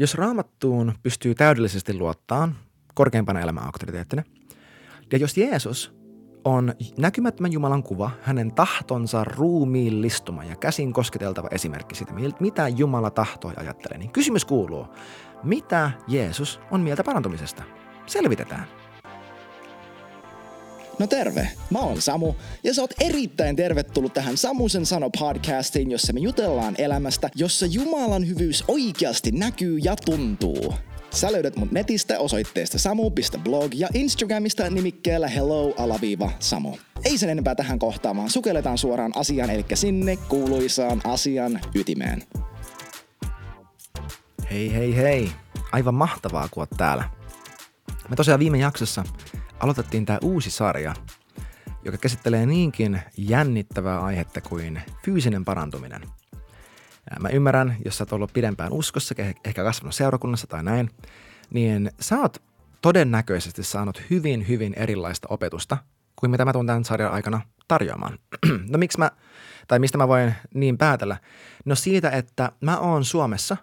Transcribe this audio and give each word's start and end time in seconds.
Jos 0.00 0.14
raamattuun 0.14 0.92
pystyy 1.02 1.34
täydellisesti 1.34 1.94
luottaan 1.94 2.56
korkeimpana 2.94 3.40
elämän 3.40 3.64
auktoriteettina, 3.64 4.22
ja 5.12 5.18
jos 5.18 5.36
Jeesus 5.36 5.94
on 6.44 6.74
näkymättömän 6.98 7.52
Jumalan 7.52 7.82
kuva, 7.82 8.10
hänen 8.22 8.54
tahtonsa 8.54 9.24
ruumiillistuma 9.24 10.44
ja 10.44 10.56
käsin 10.56 10.92
kosketeltava 10.92 11.48
esimerkki 11.50 11.94
siitä, 11.94 12.12
mitä 12.40 12.68
Jumala 12.68 13.10
tahtoi 13.10 13.52
ajattelee, 13.56 13.98
niin 13.98 14.10
kysymys 14.10 14.44
kuuluu, 14.44 14.86
mitä 15.42 15.90
Jeesus 16.08 16.60
on 16.70 16.80
mieltä 16.80 17.04
parantumisesta? 17.04 17.62
Selvitetään. 18.06 18.66
No 20.98 21.06
terve, 21.06 21.48
mä 21.70 21.78
oon 21.78 22.02
Samu 22.02 22.34
ja 22.64 22.74
sä 22.74 22.82
oot 22.82 22.94
erittäin 23.00 23.56
tervetullut 23.56 24.14
tähän 24.14 24.36
Samusen 24.36 24.86
sano 24.86 25.10
podcastiin, 25.18 25.90
jossa 25.90 26.12
me 26.12 26.20
jutellaan 26.20 26.74
elämästä, 26.78 27.30
jossa 27.34 27.66
Jumalan 27.66 28.28
hyvyys 28.28 28.64
oikeasti 28.68 29.30
näkyy 29.30 29.78
ja 29.78 29.96
tuntuu. 29.96 30.74
Sä 31.10 31.32
löydät 31.32 31.56
mut 31.56 31.72
netistä 31.72 32.18
osoitteesta 32.18 32.78
samu.blog 32.78 33.74
ja 33.74 33.88
Instagramista 33.94 34.70
nimikkeellä 34.70 35.28
hello-samu. 35.28 36.76
Ei 37.04 37.18
sen 37.18 37.30
enempää 37.30 37.54
tähän 37.54 37.78
kohtaamaan, 37.78 38.30
sukelletaan 38.30 38.78
suoraan 38.78 39.12
asiaan, 39.16 39.50
eli 39.50 39.64
sinne 39.74 40.16
kuuluisaan 40.16 41.00
asian 41.04 41.60
ytimeen. 41.74 42.22
Hei 44.50 44.74
hei 44.74 44.96
hei, 44.96 45.30
aivan 45.72 45.94
mahtavaa 45.94 46.48
kun 46.50 46.60
oot 46.60 46.70
täällä. 46.76 47.04
Me 48.08 48.16
tosiaan 48.16 48.40
viime 48.40 48.58
jaksossa 48.58 49.04
aloitettiin 49.60 50.06
tämä 50.06 50.18
uusi 50.22 50.50
sarja, 50.50 50.94
joka 51.84 51.98
käsittelee 51.98 52.46
niinkin 52.46 53.02
jännittävää 53.16 54.00
aihetta 54.00 54.40
kuin 54.40 54.82
fyysinen 55.04 55.44
parantuminen. 55.44 56.02
Mä 57.20 57.28
ymmärrän, 57.28 57.76
jos 57.84 57.98
sä 57.98 58.04
oot 58.04 58.12
ollut 58.12 58.32
pidempään 58.32 58.72
uskossa, 58.72 59.14
ehkä 59.44 59.64
kasvanut 59.64 59.94
seurakunnassa 59.94 60.46
tai 60.46 60.62
näin, 60.62 60.90
niin 61.50 61.90
sä 62.00 62.18
oot 62.18 62.42
todennäköisesti 62.82 63.62
saanut 63.62 64.02
hyvin, 64.10 64.48
hyvin 64.48 64.74
erilaista 64.74 65.28
opetusta 65.30 65.78
kuin 66.16 66.30
mitä 66.30 66.44
mä 66.44 66.52
tuun 66.52 66.66
tämän 66.66 66.84
sarjan 66.84 67.12
aikana 67.12 67.40
tarjoamaan. 67.68 68.18
no 68.72 68.78
miksi 68.78 68.98
mä, 68.98 69.10
tai 69.68 69.78
mistä 69.78 69.98
mä 69.98 70.08
voin 70.08 70.34
niin 70.54 70.78
päätellä? 70.78 71.16
No 71.64 71.74
siitä, 71.74 72.10
että 72.10 72.52
mä 72.60 72.78
oon 72.78 73.04
Suomessa 73.04 73.56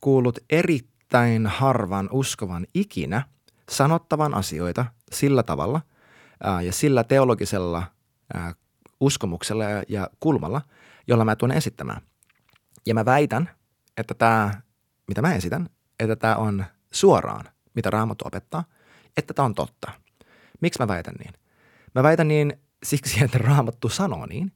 kuullut 0.00 0.38
erittäin 0.50 1.46
harvan 1.46 2.08
uskovan 2.12 2.66
ikinä 2.74 3.22
sanottavan 3.70 4.34
asioita 4.34 4.86
sillä 5.12 5.42
tavalla 5.42 5.80
ää, 6.42 6.62
ja 6.62 6.72
sillä 6.72 7.04
teologisella 7.04 7.82
ää, 8.34 8.54
uskomuksella 9.00 9.64
ja, 9.64 9.82
ja 9.88 10.08
kulmalla, 10.20 10.62
jolla 11.06 11.24
mä 11.24 11.36
tulen 11.36 11.56
esittämään. 11.56 12.00
Ja 12.86 12.94
mä 12.94 13.04
väitän, 13.04 13.50
että 13.96 14.14
tämä, 14.14 14.50
mitä 15.08 15.22
mä 15.22 15.34
esitän, 15.34 15.68
että 15.98 16.16
tämä 16.16 16.36
on 16.36 16.64
suoraan, 16.92 17.44
mitä 17.74 17.90
Raamattu 17.90 18.24
opettaa, 18.26 18.64
että 19.16 19.34
tämä 19.34 19.46
on 19.46 19.54
totta. 19.54 19.92
Miksi 20.60 20.78
mä 20.78 20.88
väitän 20.88 21.14
niin? 21.18 21.34
Mä 21.94 22.02
väitän 22.02 22.28
niin 22.28 22.52
siksi, 22.84 23.24
että 23.24 23.38
Raamattu 23.38 23.88
sanoo 23.88 24.26
niin. 24.26 24.52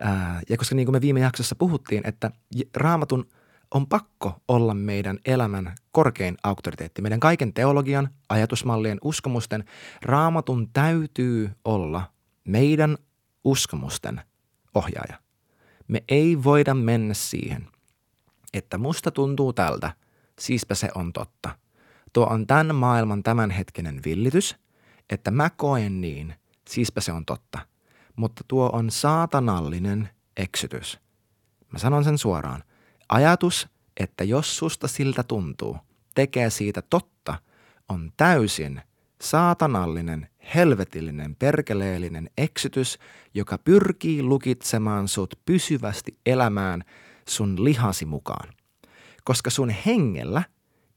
Ää, 0.00 0.40
ja 0.48 0.56
koska 0.56 0.74
niin 0.74 0.86
kuin 0.86 0.96
me 0.96 1.00
viime 1.00 1.20
jaksossa 1.20 1.54
puhuttiin, 1.54 2.02
että 2.06 2.30
Raamatun– 2.76 3.26
on 3.74 3.86
pakko 3.86 4.40
olla 4.48 4.74
meidän 4.74 5.18
elämän 5.24 5.74
korkein 5.92 6.36
auktoriteetti. 6.42 7.02
Meidän 7.02 7.20
kaiken 7.20 7.52
teologian, 7.52 8.08
ajatusmallien, 8.28 8.98
uskomusten, 9.04 9.64
raamatun 10.02 10.70
täytyy 10.72 11.50
olla 11.64 12.12
meidän 12.44 12.98
uskomusten 13.44 14.20
ohjaaja. 14.74 15.18
Me 15.88 16.04
ei 16.08 16.44
voida 16.44 16.74
mennä 16.74 17.14
siihen, 17.14 17.68
että 18.54 18.78
musta 18.78 19.10
tuntuu 19.10 19.52
tältä, 19.52 19.92
siispä 20.38 20.74
se 20.74 20.88
on 20.94 21.12
totta. 21.12 21.50
Tuo 22.12 22.26
on 22.26 22.46
tämän 22.46 22.74
maailman 22.74 23.22
tämänhetkinen 23.22 24.00
villitys, 24.04 24.56
että 25.10 25.30
mä 25.30 25.50
koen 25.50 26.00
niin, 26.00 26.34
siispä 26.68 27.00
se 27.00 27.12
on 27.12 27.26
totta. 27.26 27.58
Mutta 28.16 28.44
tuo 28.48 28.70
on 28.72 28.90
saatanallinen 28.90 30.08
eksytys. 30.36 31.00
Mä 31.72 31.78
sanon 31.78 32.04
sen 32.04 32.18
suoraan. 32.18 32.64
Ajatus, 33.10 33.68
että 33.96 34.24
jos 34.24 34.56
susta 34.56 34.88
siltä 34.88 35.22
tuntuu, 35.22 35.76
tekee 36.14 36.50
siitä 36.50 36.82
totta, 36.82 37.34
on 37.88 38.12
täysin 38.16 38.80
saatanallinen, 39.20 40.28
helvetillinen, 40.54 41.36
perkeleellinen 41.36 42.30
eksytys, 42.38 42.98
joka 43.34 43.58
pyrkii 43.58 44.22
lukitsemaan 44.22 45.08
sut 45.08 45.34
pysyvästi 45.44 46.18
elämään 46.26 46.84
sun 47.28 47.64
lihasi 47.64 48.04
mukaan. 48.04 48.54
Koska 49.24 49.50
sun 49.50 49.70
hengellä, 49.70 50.42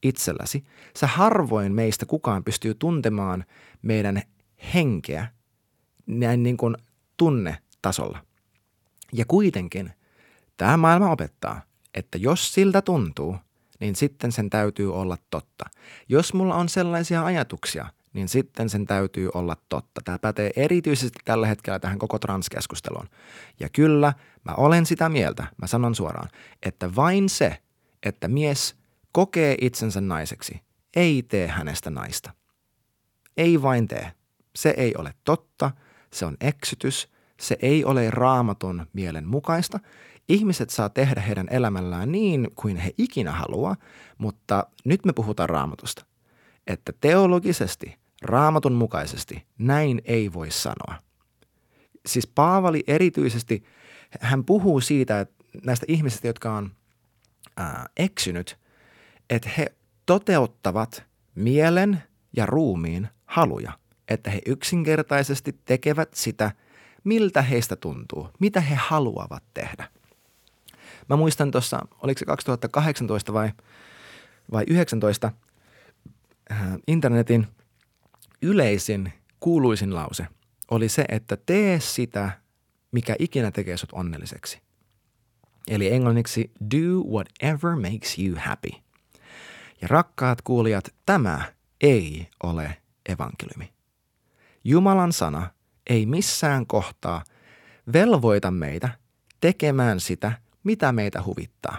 itselläsi, 0.02 0.64
sä 0.96 1.06
harvoin 1.06 1.72
meistä 1.72 2.06
kukaan 2.06 2.44
pystyy 2.44 2.74
tuntemaan 2.74 3.44
meidän 3.82 4.22
henkeä 4.74 5.26
näin 6.06 6.42
niin 6.42 6.56
kuin 6.56 6.76
tunnetasolla. 7.16 8.24
Ja 9.12 9.24
kuitenkin 9.28 9.90
tämä 10.56 10.76
maailma 10.76 11.10
opettaa, 11.10 11.62
että 11.94 12.18
jos 12.18 12.54
siltä 12.54 12.82
tuntuu, 12.82 13.36
niin 13.80 13.96
sitten 13.96 14.32
sen 14.32 14.50
täytyy 14.50 14.94
olla 14.94 15.16
totta. 15.30 15.64
Jos 16.08 16.34
mulla 16.34 16.54
on 16.54 16.68
sellaisia 16.68 17.24
ajatuksia, 17.24 17.86
niin 18.12 18.28
sitten 18.28 18.68
sen 18.68 18.86
täytyy 18.86 19.30
olla 19.34 19.56
totta. 19.68 20.00
Tämä 20.04 20.18
pätee 20.18 20.50
erityisesti 20.56 21.18
tällä 21.24 21.46
hetkellä 21.46 21.78
tähän 21.78 21.98
koko 21.98 22.18
transkeskusteluun. 22.18 23.08
Ja 23.60 23.68
kyllä, 23.68 24.12
mä 24.44 24.54
olen 24.56 24.86
sitä 24.86 25.08
mieltä, 25.08 25.46
mä 25.60 25.66
sanon 25.66 25.94
suoraan, 25.94 26.28
että 26.62 26.94
vain 26.96 27.28
se, 27.28 27.58
että 28.02 28.28
mies 28.28 28.76
kokee 29.12 29.56
itsensä 29.60 30.00
naiseksi, 30.00 30.60
ei 30.96 31.22
tee 31.22 31.48
hänestä 31.48 31.90
naista. 31.90 32.30
Ei 33.36 33.62
vain 33.62 33.88
tee. 33.88 34.12
Se 34.56 34.74
ei 34.76 34.94
ole 34.98 35.14
totta, 35.24 35.70
se 36.12 36.26
on 36.26 36.36
eksytys, 36.40 37.08
se 37.40 37.56
ei 37.62 37.84
ole 37.84 38.10
raamatun 38.10 38.86
mielen 38.92 39.28
mukaista 39.28 39.80
Ihmiset 40.28 40.70
saa 40.70 40.88
tehdä 40.88 41.20
heidän 41.20 41.46
elämällään 41.50 42.12
niin 42.12 42.48
kuin 42.54 42.76
he 42.76 42.94
ikinä 42.98 43.32
haluaa, 43.32 43.76
mutta 44.18 44.66
nyt 44.84 45.04
me 45.04 45.12
puhutaan 45.12 45.48
raamatusta. 45.48 46.04
Että 46.66 46.92
teologisesti, 47.00 47.98
raamatun 48.22 48.72
mukaisesti, 48.72 49.46
näin 49.58 50.02
ei 50.04 50.32
voi 50.32 50.50
sanoa. 50.50 51.02
Siis 52.06 52.26
Paavali 52.26 52.84
erityisesti, 52.86 53.64
hän 54.20 54.44
puhuu 54.44 54.80
siitä, 54.80 55.20
että 55.20 55.44
näistä 55.64 55.86
ihmisistä, 55.88 56.26
jotka 56.26 56.56
on 56.56 56.70
ää, 57.56 57.86
eksynyt, 57.96 58.58
että 59.30 59.50
he 59.58 59.72
toteuttavat 60.06 61.04
mielen 61.34 62.02
ja 62.36 62.46
ruumiin 62.46 63.08
haluja. 63.26 63.72
Että 64.08 64.30
he 64.30 64.40
yksinkertaisesti 64.46 65.60
tekevät 65.64 66.14
sitä, 66.14 66.52
miltä 67.04 67.42
heistä 67.42 67.76
tuntuu, 67.76 68.28
mitä 68.40 68.60
he 68.60 68.74
haluavat 68.74 69.42
tehdä. 69.54 69.88
Mä 71.08 71.16
muistan 71.16 71.50
tuossa, 71.50 71.86
oliko 72.02 72.18
se 72.18 72.24
2018 72.24 73.32
vai, 73.32 73.50
vai 74.52 74.64
19, 74.68 75.32
äh, 76.52 76.58
internetin 76.86 77.46
yleisin 78.42 79.12
kuuluisin 79.40 79.94
lause 79.94 80.26
oli 80.70 80.88
se, 80.88 81.04
että 81.08 81.36
tee 81.36 81.80
sitä, 81.80 82.30
mikä 82.92 83.16
ikinä 83.18 83.50
tekee 83.50 83.76
sut 83.76 83.92
onnelliseksi. 83.92 84.60
Eli 85.68 85.92
englanniksi 85.92 86.50
do 86.60 87.00
whatever 87.10 87.76
makes 87.76 88.18
you 88.18 88.36
happy. 88.38 88.70
Ja 89.80 89.88
rakkaat 89.88 90.42
kuulijat, 90.42 90.94
tämä 91.06 91.52
ei 91.80 92.28
ole 92.42 92.76
evankeliumi. 93.08 93.72
Jumalan 94.64 95.12
sana 95.12 95.50
ei 95.86 96.06
missään 96.06 96.66
kohtaa 96.66 97.24
velvoita 97.92 98.50
meitä 98.50 98.88
tekemään 99.40 100.00
sitä, 100.00 100.32
mitä 100.64 100.92
meitä 100.92 101.22
huvittaa. 101.22 101.78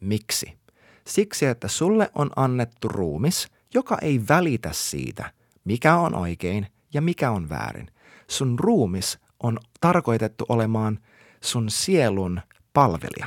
Miksi? 0.00 0.58
Siksi, 1.06 1.46
että 1.46 1.68
sulle 1.68 2.10
on 2.14 2.30
annettu 2.36 2.88
ruumis, 2.88 3.48
joka 3.74 3.98
ei 4.02 4.20
välitä 4.28 4.70
siitä, 4.72 5.32
mikä 5.64 5.96
on 5.96 6.14
oikein 6.14 6.66
ja 6.94 7.02
mikä 7.02 7.30
on 7.30 7.48
väärin. 7.48 7.90
Sun 8.28 8.58
ruumis 8.58 9.18
on 9.42 9.58
tarkoitettu 9.80 10.44
olemaan 10.48 10.98
sun 11.40 11.70
sielun 11.70 12.40
palvelija 12.72 13.26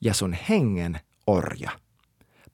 ja 0.00 0.14
sun 0.14 0.36
hengen 0.48 1.00
orja. 1.26 1.70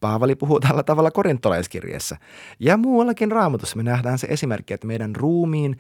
Paavali 0.01 0.35
puhuu 0.35 0.61
tällä 0.61 0.83
tavalla 0.83 1.11
korintolaiskirjeessä. 1.11 2.17
Ja 2.61 2.77
muuallakin 2.77 3.33
raamatussa 3.33 3.77
me 3.77 3.83
nähdään 3.83 4.19
se 4.19 4.27
esimerkki, 4.31 4.75
että 4.75 4.87
meidän 4.87 5.17
ruumiin 5.17 5.77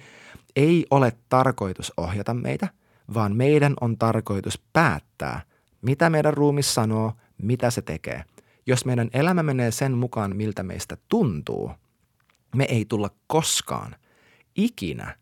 ei 0.56 0.87
ole 0.91 1.12
tarkoitus 1.29 1.93
ohjata 1.97 2.35
meitä, 2.35 2.69
vaan 3.15 3.37
meidän 3.37 3.75
on 3.81 3.99
tarkoitus 3.99 4.62
päättää– 4.73 5.41
mitä 5.85 6.11
meidän 6.11 6.35
ruumis 6.35 6.75
sanoo, 6.75 7.13
mitä 7.43 7.71
se 7.71 7.83
tekee. 7.83 8.25
Jos 8.67 8.85
meidän 8.85 9.11
elämä 9.13 9.43
menee 9.43 9.71
sen 9.71 9.93
mukaan, 9.93 10.37
miltä 10.37 10.63
meistä 10.63 10.97
tuntuu, 11.09 11.71
me 12.57 12.65
ei 12.65 12.85
tulla 12.85 13.11
koskaan, 13.27 13.97
ikinä 14.57 15.17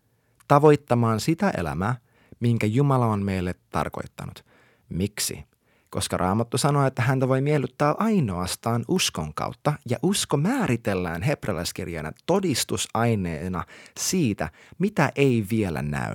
tavoittamaan 0.49 1.21
sitä 1.21 1.51
elämää, 1.51 1.97
minkä 2.41 2.67
Jumala 2.67 3.07
on 3.07 3.23
meille 3.23 3.55
tarkoittanut. 3.71 4.45
Miksi? 4.89 5.45
koska 5.93 6.17
Raamattu 6.17 6.59
sanoo, 6.59 6.87
että 6.87 7.03
häntä 7.03 7.29
voi 7.29 7.41
miellyttää 7.41 7.95
ainoastaan 7.99 8.85
uskon 8.89 9.35
kautta, 9.35 9.73
ja 9.89 9.99
usko 10.03 10.37
määritellään 10.37 11.23
hebrealaiskirjana 11.23 12.13
todistusaineena 12.27 13.65
siitä, 13.99 14.51
mitä 14.79 15.13
ei 15.17 15.47
vielä 15.51 15.83
näy. 15.83 16.15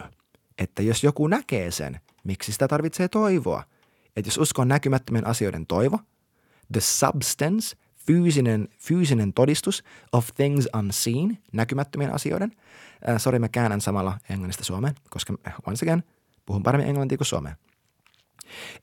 Että 0.57 0.81
jos 0.81 1.03
joku 1.03 1.27
näkee 1.27 1.71
sen, 1.71 1.99
miksi 2.23 2.51
sitä 2.51 2.67
tarvitsee 2.67 3.07
toivoa? 3.07 3.63
Että 4.17 4.27
jos 4.27 4.37
usko 4.37 4.61
on 4.61 4.67
näkymättömien 4.67 5.27
asioiden 5.27 5.67
toivo, 5.67 5.99
the 6.71 6.81
substance, 6.81 7.77
fyysinen, 7.95 8.67
fyysinen 8.79 9.33
todistus 9.33 9.83
of 10.11 10.29
things 10.35 10.67
unseen, 10.77 11.37
näkymättömien 11.53 12.13
asioiden. 12.13 12.51
Äh, 13.09 13.17
sorry, 13.17 13.39
mä 13.39 13.49
käännän 13.49 13.81
samalla 13.81 14.17
englannista 14.29 14.63
suomeen, 14.63 14.95
koska 15.09 15.33
once 15.67 15.85
again, 15.85 16.03
puhun 16.45 16.63
paremmin 16.63 16.89
englantia 16.89 17.17
kuin 17.17 17.25
suomea. 17.25 17.55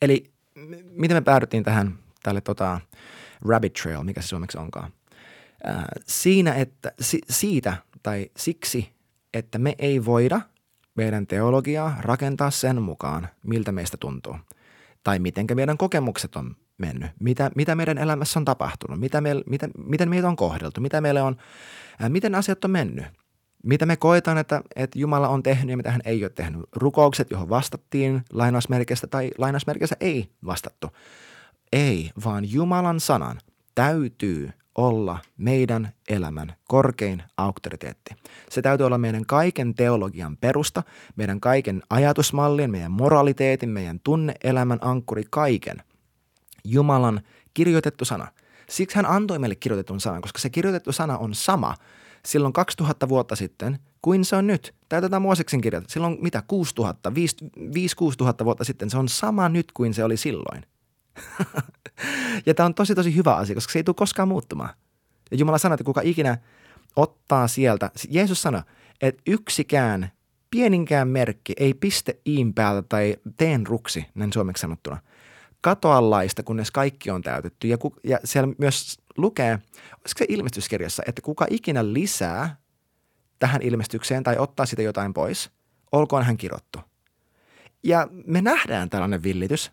Eli 0.03 0.33
miten 0.91 1.17
me 1.17 1.21
päädyttiin 1.21 1.65
tähän 1.65 1.99
tälle 2.23 2.41
tota, 2.41 2.81
rabbit 3.49 3.73
trail, 3.73 4.03
mikä 4.03 4.23
se 4.23 4.29
suomeksi 4.29 4.59
onkaan. 4.59 4.93
Ää, 5.65 5.89
siinä, 6.07 6.55
että 6.55 6.93
si, 7.01 7.19
siitä 7.31 7.77
tai 8.03 8.31
siksi, 8.37 8.93
että 9.35 9.59
me 9.59 9.75
ei 9.79 10.05
voida 10.05 10.41
meidän 10.95 11.27
teologiaa 11.27 11.97
rakentaa 12.01 12.51
sen 12.51 12.83
mukaan, 12.83 13.29
miltä 13.43 13.73
meistä 13.73 13.97
tuntuu. 13.97 14.37
Tai 15.05 15.19
miten 15.19 15.47
meidän 15.55 15.79
kokemukset 15.79 16.37
on 16.37 16.57
mennyt, 16.79 17.11
mitä, 17.21 17.51
mitä 17.57 17.75
meidän 17.75 17.99
elämässä 17.99 18.41
on 18.41 18.45
tapahtunut, 18.45 19.01
mitä 19.01 19.21
me, 19.21 19.31
mitä, 19.47 19.69
miten 19.87 20.09
meitä 20.09 20.29
on 20.29 20.37
kohdeltu, 20.37 20.81
mitä 20.81 21.01
meille 21.01 21.23
on, 21.23 21.37
ää, 21.99 22.09
miten 22.09 22.35
asiat 22.35 22.65
on 22.65 22.71
mennyt– 22.71 23.05
mitä 23.65 23.87
me 23.87 23.97
koetaan, 23.97 24.39
että, 24.39 24.63
että 24.77 24.99
Jumala 24.99 25.29
on 25.29 25.43
tehnyt 25.43 25.71
ja 25.71 25.77
mitä 25.77 25.91
hän 25.91 26.01
ei 26.05 26.25
ole 26.25 26.31
tehnyt. 26.31 26.61
Rukoukset, 26.73 27.31
johon 27.31 27.49
vastattiin 27.49 28.23
lainausmerkeistä 28.33 29.07
tai 29.07 29.31
lainausmerkeissä 29.39 29.97
ei 30.01 30.31
vastattu. 30.47 30.91
Ei, 31.73 32.11
vaan 32.25 32.53
Jumalan 32.53 33.01
sanan 33.01 33.39
täytyy 33.75 34.51
olla 34.75 35.19
meidän 35.37 35.93
elämän 36.09 36.55
korkein 36.69 37.23
auktoriteetti. 37.37 38.15
Se 38.51 38.63
täytyy 38.63 38.87
olla 38.87 38.99
meidän 38.99 39.27
kaiken 39.27 39.75
teologian 39.75 40.37
perusta, 40.37 40.83
meidän 41.17 41.41
kaiken 41.41 41.83
ajatusmallin, 41.91 42.71
meidän 42.71 42.93
moraliteetin, 42.93 43.69
meidän 43.69 44.01
tunneelämän 44.01 44.79
ankkuri, 44.81 45.25
kaiken. 45.31 45.83
Jumalan 46.65 47.21
kirjoitettu 47.55 48.05
sana. 48.05 48.29
Siksi 48.69 48.97
hän 48.97 49.07
antoi 49.07 49.39
meille 49.39 49.55
kirjoitetun 49.55 50.01
sanan, 50.01 50.23
koska 50.23 50.39
se 50.39 50.51
kirjoitettu 50.51 50.93
sana 50.93 51.19
on 51.19 51.35
sama– 51.35 51.75
silloin 52.27 52.53
2000 52.53 53.09
vuotta 53.09 53.37
sitten 53.37 53.79
kuin 54.03 54.25
se 54.25 54.37
on 54.37 54.47
nyt. 54.47 54.75
Täytetään 54.89 55.23
Mooseksen 55.23 55.61
kirjat. 55.61 55.91
Silloin 55.91 56.19
mitä, 56.21 56.43
6000, 56.49 57.11
5-6000 57.11 58.45
vuotta 58.45 58.65
sitten. 58.65 58.91
Se 58.91 58.99
on 58.99 59.09
sama 59.09 59.49
nyt 59.49 59.73
kuin 59.73 59.95
se 59.95 60.05
oli 60.05 60.17
silloin. 60.17 60.67
Ja 62.47 62.55
tämä 62.55 62.67
on 62.67 62.75
tosi 62.75 62.95
tosi 62.95 63.17
hyvä 63.17 63.37
asia, 63.37 63.55
koska 63.55 63.73
se 63.73 63.79
ei 63.79 63.85
tule 63.85 63.95
koskaan 63.95 64.29
muuttumaan. 64.29 64.75
Ja 65.31 65.37
Jumala 65.37 65.59
sanoi, 65.59 65.75
että 65.75 65.85
kuka 65.85 66.01
ikinä 66.05 66.39
ottaa 66.97 67.49
sieltä, 67.49 67.91
Jeesus 68.11 68.43
sanoi, 68.43 68.63
että 69.01 69.23
yksikään 69.27 70.11
pieninkään 70.51 71.09
merkki 71.09 71.53
ei 71.57 71.75
piste 71.75 72.19
iin 72.27 72.55
päältä 72.55 72.89
tai 72.89 73.17
teen 73.37 73.67
ruksi, 73.67 74.07
näin 74.15 74.33
suomeksi 74.33 74.61
sanottuna, 74.61 75.01
katoa 75.61 76.11
laista, 76.11 76.43
kunnes 76.43 76.71
kaikki 76.71 77.11
on 77.11 77.23
täytetty. 77.23 77.69
Ja, 77.69 77.79
ku, 77.79 77.97
ja 78.05 78.19
siellä 78.25 78.55
myös 78.59 78.99
lukee, 79.17 79.59
olisiko 80.01 80.19
se 80.19 80.27
ilmestyskirjassa, 80.29 81.03
että 81.07 81.23
kuka 81.23 81.47
ikinä 81.51 81.93
lisää 81.93 82.57
tähän 83.39 83.63
ilmestykseen 83.63 84.23
tai 84.23 84.37
ottaa 84.39 84.67
sitä 84.67 84.83
jotain 84.83 85.15
pois, 85.15 85.51
olkoon 85.93 86.25
hän 86.25 86.37
kirottu. 86.37 86.79
Ja 87.83 88.09
me 88.27 88.43
nähdään 88.43 88.91
tällainen 88.91 89.23
villitys 89.23 89.73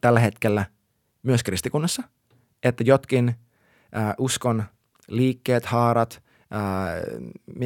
tällä 0.00 0.20
hetkellä 0.20 0.66
myös 1.22 1.42
kristikunnassa, 1.42 2.02
että 2.62 2.84
jotkin 2.86 3.28
äh, 3.96 4.14
uskon 4.18 4.64
liikkeet, 5.08 5.66
haarat, 5.66 6.22
äh, 6.52 7.20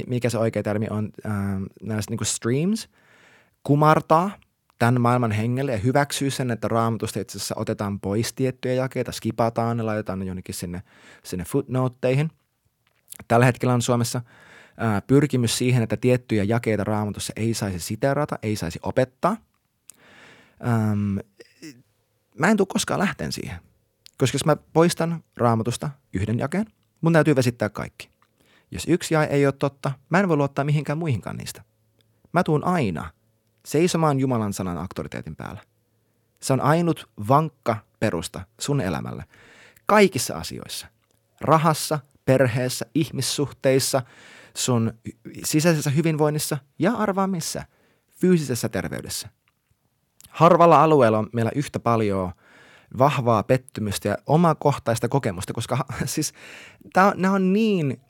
mikä 0.06 0.30
se 0.30 0.38
oikea 0.38 0.62
termi 0.62 0.86
on, 0.90 1.10
äh, 1.26 1.32
näistä 1.82 2.10
niin 2.10 2.26
streams, 2.26 2.88
kumartaa 3.62 4.30
tämän 4.78 5.00
maailman 5.00 5.32
hengelle 5.32 5.72
ja 5.72 5.78
hyväksyy 5.78 6.30
sen, 6.30 6.50
että 6.50 6.68
raamatusta 6.68 7.20
itse 7.20 7.38
asiassa 7.38 7.54
otetaan 7.58 8.00
pois 8.00 8.32
tiettyjä 8.32 8.74
jakeita, 8.74 9.12
skipataan 9.12 9.78
ja 9.78 9.86
laitetaan 9.86 10.18
ne 10.18 10.24
jonnekin 10.24 10.54
sinne, 10.54 10.82
sinne 11.22 11.44
footnoteihin. 11.44 12.30
Tällä 13.28 13.46
hetkellä 13.46 13.74
on 13.74 13.82
Suomessa 13.82 14.22
ää, 14.76 15.00
pyrkimys 15.00 15.58
siihen, 15.58 15.82
että 15.82 15.96
tiettyjä 15.96 16.44
jakeita 16.44 16.84
raamatussa 16.84 17.32
ei 17.36 17.54
saisi 17.54 17.80
siterata, 17.80 18.38
ei 18.42 18.56
saisi 18.56 18.78
opettaa. 18.82 19.36
Ähm, 20.66 21.18
mä 22.38 22.48
en 22.48 22.56
tule 22.56 22.68
koskaan 22.70 23.00
lähteen 23.00 23.32
siihen, 23.32 23.60
koska 24.18 24.34
jos 24.34 24.44
mä 24.44 24.56
poistan 24.56 25.24
raamatusta 25.36 25.90
yhden 26.12 26.38
jakeen, 26.38 26.66
mun 27.00 27.12
täytyy 27.12 27.36
vesittää 27.36 27.68
kaikki. 27.68 28.08
Jos 28.70 28.84
yksi 28.88 29.14
jae 29.14 29.26
ei 29.26 29.46
ole 29.46 29.54
totta, 29.58 29.92
mä 30.10 30.20
en 30.20 30.28
voi 30.28 30.36
luottaa 30.36 30.64
mihinkään 30.64 30.98
muihinkaan 30.98 31.36
niistä. 31.36 31.62
Mä 32.32 32.42
tuun 32.42 32.64
aina– 32.64 33.10
seisomaan 33.66 34.20
Jumalan 34.20 34.52
sanan 34.52 34.78
auktoriteetin 34.78 35.36
päällä. 35.36 35.60
Se 36.40 36.52
on 36.52 36.60
ainut 36.60 37.10
vankka 37.28 37.76
perusta 38.00 38.40
sun 38.60 38.80
elämälle. 38.80 39.24
Kaikissa 39.86 40.34
asioissa. 40.34 40.86
Rahassa, 41.40 41.98
perheessä, 42.24 42.86
ihmissuhteissa, 42.94 44.02
sun 44.56 44.94
sisäisessä 45.44 45.90
hyvinvoinnissa 45.90 46.58
ja 46.78 46.92
arvaa 46.92 47.26
missä. 47.26 47.64
Fyysisessä 48.20 48.68
terveydessä. 48.68 49.28
Harvalla 50.34 50.82
alueella 50.82 51.18
on 51.18 51.28
meillä 51.32 51.50
yhtä 51.54 51.80
paljon 51.80 52.32
vahvaa 52.98 53.42
pettymystä 53.42 54.08
ja 54.08 54.16
omakohtaista 54.26 55.08
kokemusta, 55.08 55.52
koska 55.52 55.78
siis 56.04 56.32
nämä 57.16 57.34
on 57.34 57.52
niin 57.52 58.00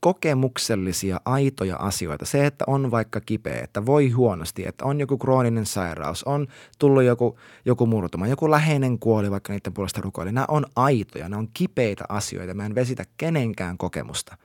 kokemuksellisia, 0.00 1.20
aitoja 1.24 1.76
asioita. 1.76 2.24
Se, 2.24 2.46
että 2.46 2.64
on 2.66 2.90
vaikka 2.90 3.20
kipeä, 3.20 3.60
että 3.64 3.86
voi 3.86 4.10
huonosti, 4.10 4.66
että 4.66 4.84
on 4.84 5.00
joku 5.00 5.18
krooninen 5.18 5.66
sairaus, 5.66 6.24
on 6.24 6.46
tullut 6.78 7.02
joku, 7.02 7.38
joku 7.64 7.86
murtuma, 7.86 8.26
joku 8.26 8.50
läheinen 8.50 8.98
kuoli, 8.98 9.30
vaikka 9.30 9.52
niiden 9.52 9.74
puolesta 9.74 10.00
rukoili. 10.00 10.32
Nämä 10.32 10.46
on 10.48 10.66
aitoja, 10.76 11.28
nämä 11.28 11.40
on 11.40 11.48
kipeitä 11.54 12.04
asioita. 12.08 12.54
Mä 12.54 12.66
en 12.66 12.74
vesitä 12.74 13.04
kenenkään 13.16 13.78
kokemusta. 13.78 14.36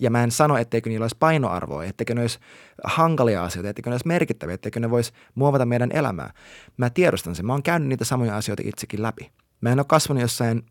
Ja 0.00 0.10
mä 0.10 0.24
en 0.24 0.30
sano, 0.30 0.56
etteikö 0.56 0.90
niillä 0.90 1.04
olisi 1.04 1.16
painoarvoa, 1.18 1.84
etteikö 1.84 2.14
ne 2.14 2.20
olisi 2.20 2.38
hankalia 2.84 3.44
asioita, 3.44 3.68
etteikö 3.68 3.90
ne 3.90 3.94
olisi 3.94 4.06
merkittäviä, 4.06 4.54
etteikö 4.54 4.80
ne 4.80 4.90
voisi 4.90 5.12
muovata 5.34 5.66
meidän 5.66 5.92
elämää. 5.92 6.32
Mä 6.76 6.90
tiedostan 6.90 7.34
sen. 7.34 7.46
Mä 7.46 7.52
oon 7.52 7.62
käynyt 7.62 7.88
niitä 7.88 8.04
samoja 8.04 8.36
asioita 8.36 8.62
itsekin 8.66 9.02
läpi. 9.02 9.32
Mä 9.60 9.70
en 9.70 9.78
ole 9.78 9.86
kasvanut 9.88 10.20
jossain 10.20 10.66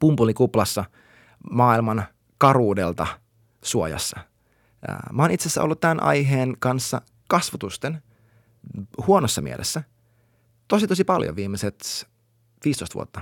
pumpulikuplassa 0.00 0.84
maailman 1.50 2.04
karuudelta– 2.38 3.06
suojassa. 3.66 4.20
Mä 5.12 5.22
oon 5.22 5.30
itse 5.30 5.42
asiassa 5.42 5.62
ollut 5.62 5.80
tämän 5.80 6.02
aiheen 6.02 6.56
kanssa 6.58 7.02
kasvotusten 7.28 8.02
huonossa 9.06 9.42
mielessä 9.42 9.82
tosi 10.68 10.86
tosi 10.86 11.04
paljon 11.04 11.36
viimeiset 11.36 12.08
15 12.64 12.94
vuotta 12.94 13.20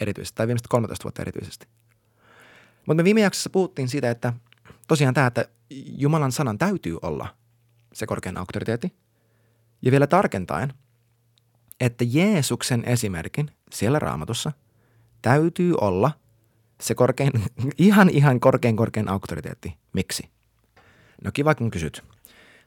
erityisesti, 0.00 0.36
tai 0.36 0.46
viimeiset 0.46 0.68
13 0.68 1.04
vuotta 1.04 1.22
erityisesti. 1.22 1.66
Mutta 2.86 2.94
me 2.94 3.04
viime 3.04 3.20
jaksossa 3.20 3.50
puhuttiin 3.50 3.88
siitä, 3.88 4.10
että 4.10 4.32
tosiaan 4.88 5.14
tämä, 5.14 5.26
että 5.26 5.48
Jumalan 5.70 6.32
sanan 6.32 6.58
täytyy 6.58 6.98
olla 7.02 7.28
se 7.92 8.06
korkein 8.06 8.38
auktoriteetti. 8.38 8.92
Ja 9.82 9.90
vielä 9.90 10.06
tarkentaen, 10.06 10.72
että 11.80 12.04
Jeesuksen 12.08 12.84
esimerkin 12.84 13.50
siellä 13.72 13.98
raamatussa 13.98 14.52
täytyy 15.22 15.74
olla 15.80 16.12
se 16.80 16.94
korkein, 16.94 17.32
ihan 17.78 18.10
ihan 18.10 18.40
korkein 18.40 18.76
korkein 18.76 19.08
auktoriteetti. 19.08 19.76
Miksi? 19.92 20.30
No 21.24 21.30
kiva 21.32 21.54
kun 21.54 21.70
kysyt. 21.70 22.04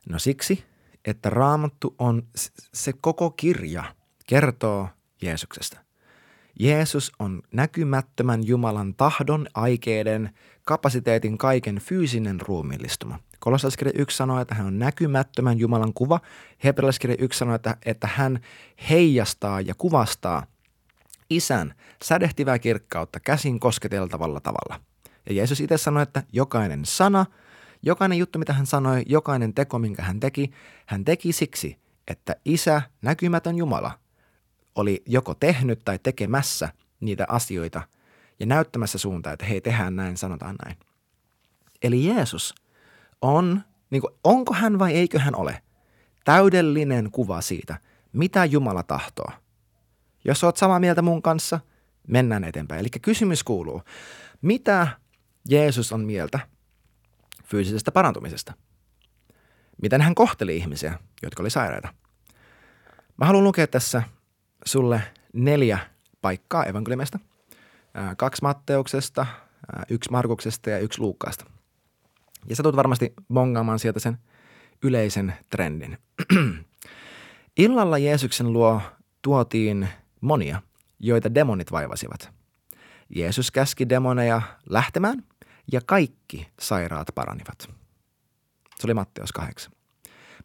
No 0.10 0.20
siksi, 0.20 0.64
että 1.06 1.30
raamattu 1.30 1.96
on, 2.00 2.28
se 2.74 2.94
koko 2.94 3.32
kirja 3.32 3.96
kertoo 4.28 4.90
Jeesuksesta. 5.22 5.85
Jeesus 6.60 7.12
on 7.20 7.42
näkymättömän 7.52 8.48
Jumalan 8.48 8.96
tahdon, 8.96 9.48
aikeiden, 9.54 10.30
kapasiteetin 10.64 11.38
kaiken 11.38 11.76
fyysinen 11.76 12.42
ruumiillistuma. 12.42 13.20
Kolossalaiskirja 13.40 13.94
1 13.96 14.18
sanoo, 14.18 14.40
että 14.42 14.56
hän 14.56 14.68
on 14.68 14.80
näkymättömän 14.80 15.60
Jumalan 15.60 15.94
kuva. 15.94 16.20
Hebrealaiskirja 16.64 17.16
1 17.20 17.40
sanoo, 17.40 17.56
että, 17.56 17.78
että 17.86 18.08
hän 18.08 18.40
heijastaa 18.90 19.62
ja 19.62 19.76
kuvastaa 19.78 20.46
isän 21.30 21.74
sädehtivää 22.04 22.60
kirkkautta 22.60 23.20
käsin 23.20 23.60
kosketeltavalla 23.60 24.40
tavalla. 24.40 24.82
Ja 25.30 25.36
Jeesus 25.36 25.60
itse 25.60 25.78
sanoi, 25.78 26.04
että 26.04 26.24
jokainen 26.34 26.86
sana, 26.86 27.26
jokainen 27.82 28.18
juttu, 28.18 28.40
mitä 28.40 28.54
hän 28.54 28.66
sanoi, 28.66 29.04
jokainen 29.06 29.54
teko, 29.54 29.80
minkä 29.80 30.04
hän 30.04 30.20
teki, 30.20 30.52
hän 30.86 31.06
teki 31.06 31.32
siksi, 31.32 31.78
että 32.08 32.36
isä, 32.46 32.82
näkymätön 33.02 33.58
Jumala, 33.58 33.92
oli 34.76 35.04
joko 35.06 35.36
tehnyt 35.36 35.80
tai 35.86 36.00
tekemässä 36.00 36.70
niitä 37.00 37.26
asioita 37.30 37.82
ja 38.40 38.46
näyttämässä 38.46 38.98
suuntaan, 38.98 39.34
että 39.34 39.46
hei, 39.46 39.62
tehdään 39.62 39.96
näin, 39.96 40.18
sanotaan 40.18 40.56
näin. 40.66 40.78
Eli 41.84 42.06
Jeesus 42.06 42.56
on, 43.22 43.62
niin 43.90 44.02
kuin, 44.02 44.14
onko 44.24 44.54
hän 44.54 44.80
vai 44.80 44.94
eikö 44.94 45.20
hän 45.20 45.36
ole, 45.36 45.62
täydellinen 46.26 47.12
kuva 47.12 47.42
siitä, 47.42 47.78
mitä 48.14 48.46
Jumala 48.46 48.84
tahtoo– 48.84 49.32
Jos 50.26 50.44
oot 50.44 50.58
samaa 50.58 50.80
mieltä 50.80 51.02
mun 51.02 51.22
kanssa, 51.22 51.60
mennään 52.08 52.44
eteenpäin. 52.44 52.80
Eli 52.80 52.90
kysymys 53.02 53.44
kuuluu, 53.44 53.82
mitä 54.42 54.88
Jeesus 55.50 55.94
on 55.94 56.02
mieltä 56.02 56.40
fyysisestä 57.44 57.92
parantumisesta? 57.92 58.54
Miten 59.82 60.02
hän 60.02 60.16
kohteli 60.16 60.58
ihmisiä, 60.58 61.00
jotka 61.24 61.44
oli 61.44 61.50
sairaita? 61.50 61.94
Mä 63.18 63.26
haluan 63.26 63.44
lukea 63.44 63.68
tässä 63.68 64.04
sulle 64.66 65.02
neljä 65.34 65.80
paikkaa 66.22 66.66
evankeliumista. 66.66 67.20
Kaksi 68.18 68.42
Matteuksesta, 68.42 69.26
yksi 69.90 70.12
Markuksesta 70.12 70.70
ja 70.70 70.80
yksi 70.80 71.02
Luukkaasta. 71.02 71.46
Ja 72.50 72.56
sä 72.56 72.64
tulet 72.64 72.76
varmasti 72.76 73.14
bongaamaan 73.34 73.80
sieltä 73.80 74.00
sen 74.00 74.18
yleisen 74.84 75.34
trendin. 75.50 75.98
Illalla 77.58 77.98
Jeesuksen 77.98 78.54
luo 78.54 78.82
tuotiin 79.22 79.90
monia, 80.22 80.62
joita 81.00 81.36
demonit 81.36 81.72
vaivasivat. 81.72 82.32
Jeesus 83.16 83.52
käski 83.52 83.90
demoneja 83.90 84.42
lähtemään 84.70 85.24
ja 85.72 85.82
kaikki 85.86 86.48
sairaat 86.60 87.08
paranivat. 87.16 87.70
Se 88.76 88.88
oli 88.88 88.94
Matteus 88.94 89.32
8. 89.32 89.72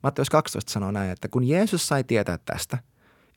Matteus 0.02 0.30
12 0.30 0.72
sanoo 0.72 0.90
näin, 0.90 1.10
että 1.10 1.28
kun 1.28 1.44
Jeesus 1.44 1.88
sai 1.88 2.04
tietää 2.04 2.38
tästä, 2.44 2.78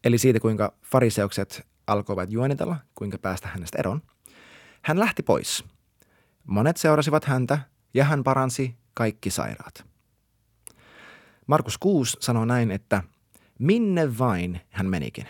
eli 0.03 0.17
siitä 0.17 0.39
kuinka 0.39 0.73
fariseukset 0.85 1.67
alkoivat 1.87 2.31
juonitella, 2.31 2.77
kuinka 2.95 3.17
päästä 3.17 3.47
hänestä 3.47 3.77
eroon, 3.79 4.01
hän 4.81 4.99
lähti 4.99 5.23
pois. 5.23 5.65
Monet 6.47 6.77
seurasivat 6.77 7.25
häntä 7.25 7.59
ja 7.93 8.03
hän 8.05 8.23
paransi 8.23 8.75
kaikki 8.93 9.29
sairaat. 9.29 9.85
Markus 11.47 11.77
6 11.77 12.17
sanoo 12.19 12.45
näin, 12.45 12.71
että 12.71 13.03
minne 13.59 14.17
vain 14.17 14.61
hän 14.69 14.85
menikin. 14.85 15.27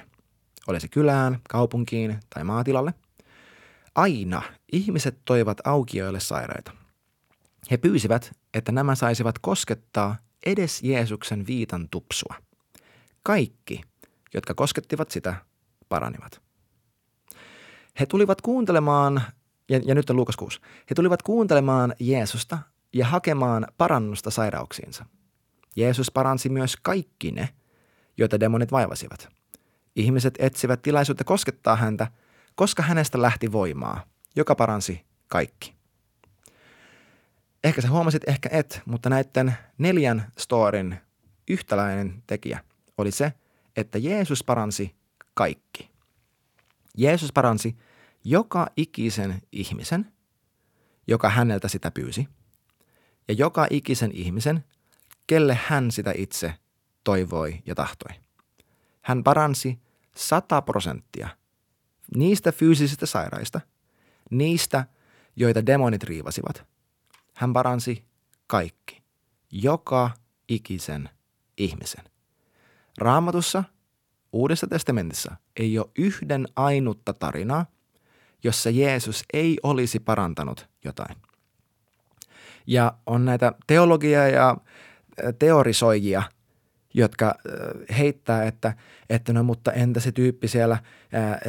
Oli 0.67 0.79
se 0.79 0.87
kylään, 0.87 1.39
kaupunkiin 1.49 2.19
tai 2.29 2.43
maatilalle. 2.43 2.93
Aina 3.95 4.41
ihmiset 4.71 5.17
toivat 5.25 5.67
aukioille 5.67 6.19
sairaita. 6.19 6.71
He 7.71 7.77
pyysivät, 7.77 8.31
että 8.53 8.71
nämä 8.71 8.95
saisivat 8.95 9.39
koskettaa 9.39 10.15
edes 10.45 10.83
Jeesuksen 10.83 11.47
viitan 11.47 11.89
tupsua. 11.89 12.35
Kaikki, 13.23 13.81
jotka 14.33 14.53
koskettivat 14.53 15.11
sitä, 15.11 15.35
paranivat. 15.89 16.41
He 17.99 18.05
tulivat 18.05 18.41
kuuntelemaan, 18.41 19.21
ja, 19.69 19.79
ja 19.85 19.95
nyt 19.95 20.09
on 20.09 20.15
Luukas 20.15 20.35
6, 20.35 20.59
he 20.89 20.95
tulivat 20.95 21.21
kuuntelemaan 21.21 21.93
Jeesusta 21.99 22.57
ja 22.93 23.05
hakemaan 23.05 23.67
parannusta 23.77 24.31
sairauksiinsa. 24.31 25.05
Jeesus 25.75 26.11
paransi 26.11 26.49
myös 26.49 26.75
kaikki 26.75 27.31
ne, 27.31 27.49
joita 28.17 28.39
demonit 28.39 28.71
vaivasivat. 28.71 29.29
Ihmiset 29.95 30.33
etsivät 30.39 30.81
tilaisuutta 30.81 31.23
koskettaa 31.23 31.75
häntä, 31.75 32.07
koska 32.55 32.83
hänestä 32.83 33.21
lähti 33.21 33.51
voimaa, 33.51 34.03
joka 34.35 34.55
paransi 34.55 35.05
kaikki. 35.27 35.75
Ehkä 37.63 37.81
sä 37.81 37.89
huomasit, 37.89 38.21
ehkä 38.27 38.49
et, 38.51 38.81
mutta 38.85 39.09
näiden 39.09 39.53
neljän 39.77 40.31
storin 40.37 40.97
yhtäläinen 41.49 42.23
tekijä 42.27 42.59
oli 42.97 43.11
se, 43.11 43.33
että 43.75 43.97
Jeesus 43.97 44.43
paransi 44.43 44.95
kaikki. 45.33 45.89
Jeesus 46.97 47.33
paransi 47.33 47.77
joka 48.23 48.67
ikisen 48.77 49.41
ihmisen, 49.51 50.13
joka 51.07 51.29
häneltä 51.29 51.67
sitä 51.67 51.91
pyysi, 51.91 52.27
ja 53.27 53.33
joka 53.33 53.67
ikisen 53.69 54.11
ihmisen, 54.13 54.63
kelle 55.27 55.59
hän 55.67 55.91
sitä 55.91 56.13
itse 56.17 56.53
toivoi 57.03 57.61
ja 57.65 57.75
tahtoi. 57.75 58.15
Hän 59.01 59.23
paransi 59.23 59.79
100 60.15 60.61
prosenttia 60.61 61.29
niistä 62.15 62.51
fyysisistä 62.51 63.05
sairaista, 63.05 63.61
niistä, 64.31 64.85
joita 65.35 65.65
demonit 65.65 66.03
riivasivat. 66.03 66.65
Hän 67.33 67.53
paransi 67.53 68.05
kaikki, 68.47 69.03
joka 69.51 70.11
ikisen 70.47 71.09
ihmisen. 71.57 72.12
Raamatussa, 72.97 73.63
Uudessa 74.33 74.67
testamentissa, 74.67 75.35
ei 75.59 75.79
ole 75.79 75.89
yhden 75.97 76.47
ainutta 76.55 77.13
tarinaa, 77.13 77.65
jossa 78.43 78.69
Jeesus 78.69 79.23
ei 79.33 79.57
olisi 79.63 79.99
parantanut 79.99 80.67
jotain. 80.85 81.15
Ja 82.67 82.93
on 83.05 83.25
näitä 83.25 83.53
teologia 83.67 84.27
ja 84.27 84.57
teorisoijia, 85.39 86.23
jotka 86.93 87.35
heittää, 87.97 88.43
että, 88.43 88.73
että 89.09 89.33
no 89.33 89.43
mutta 89.43 89.71
entä 89.71 89.99
se 89.99 90.11
tyyppi 90.11 90.47
siellä, 90.47 90.77
ää, 91.13 91.39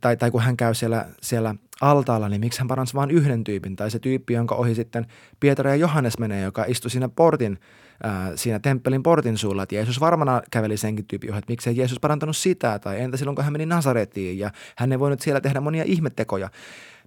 tai, 0.00 0.16
tai 0.16 0.30
kun 0.30 0.42
hän 0.42 0.56
käy 0.56 0.74
siellä, 0.74 1.08
siellä 1.22 1.54
altaalla, 1.80 2.28
niin 2.28 2.40
miksi 2.40 2.58
hän 2.58 2.68
paransi 2.68 2.94
vain 2.94 3.10
yhden 3.10 3.44
tyypin, 3.44 3.76
tai 3.76 3.90
se 3.90 3.98
tyyppi, 3.98 4.32
jonka 4.32 4.54
ohi 4.54 4.74
sitten 4.74 5.06
Pietari 5.40 5.70
ja 5.70 5.76
Johannes 5.76 6.18
menee, 6.18 6.42
joka 6.42 6.64
istui 6.68 6.90
siinä 6.90 7.08
portin, 7.08 7.58
ää, 8.02 8.36
siinä 8.36 8.58
temppelin 8.58 9.02
portin 9.02 9.38
suulla, 9.38 9.62
että 9.62 9.74
Jeesus 9.74 10.00
varmana 10.00 10.42
käveli 10.50 10.76
senkin 10.76 11.06
tyypin 11.06 11.30
ohi, 11.30 11.38
että 11.38 11.52
miksei 11.52 11.76
Jeesus 11.76 12.00
parantanut 12.00 12.36
sitä, 12.36 12.78
tai 12.78 13.00
entä 13.00 13.16
silloin, 13.16 13.34
kun 13.34 13.44
hän 13.44 13.52
meni 13.52 13.66
Nasaretiin, 13.66 14.38
ja 14.38 14.50
hän 14.76 14.92
ei 14.92 14.98
voinut 14.98 15.20
siellä 15.20 15.40
tehdä 15.40 15.60
monia 15.60 15.84
ihmettekoja. 15.86 16.50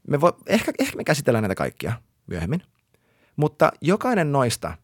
Me 0.07 0.21
voi, 0.21 0.33
ehkä, 0.47 0.71
ehkä 0.79 0.97
me 0.97 1.03
käsitellään 1.03 1.43
näitä 1.43 1.55
kaikkia 1.55 1.93
myöhemmin, 2.27 2.61
mutta 3.35 3.71
jokainen 3.81 4.31
noista– 4.31 4.73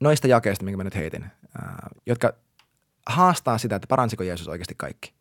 noista 0.00 0.28
jakeista, 0.28 0.64
minkä 0.64 0.76
mä 0.76 0.84
nyt 0.84 0.94
heitin, 0.94 1.24
ää, 1.62 1.88
jotka 2.06 2.32
haastaa 3.06 3.58
sitä, 3.58 3.76
että 3.76 3.86
paransiko 3.88 4.22
Jeesus 4.22 4.48
oikeasti 4.48 4.74
kaikki. 4.76 5.14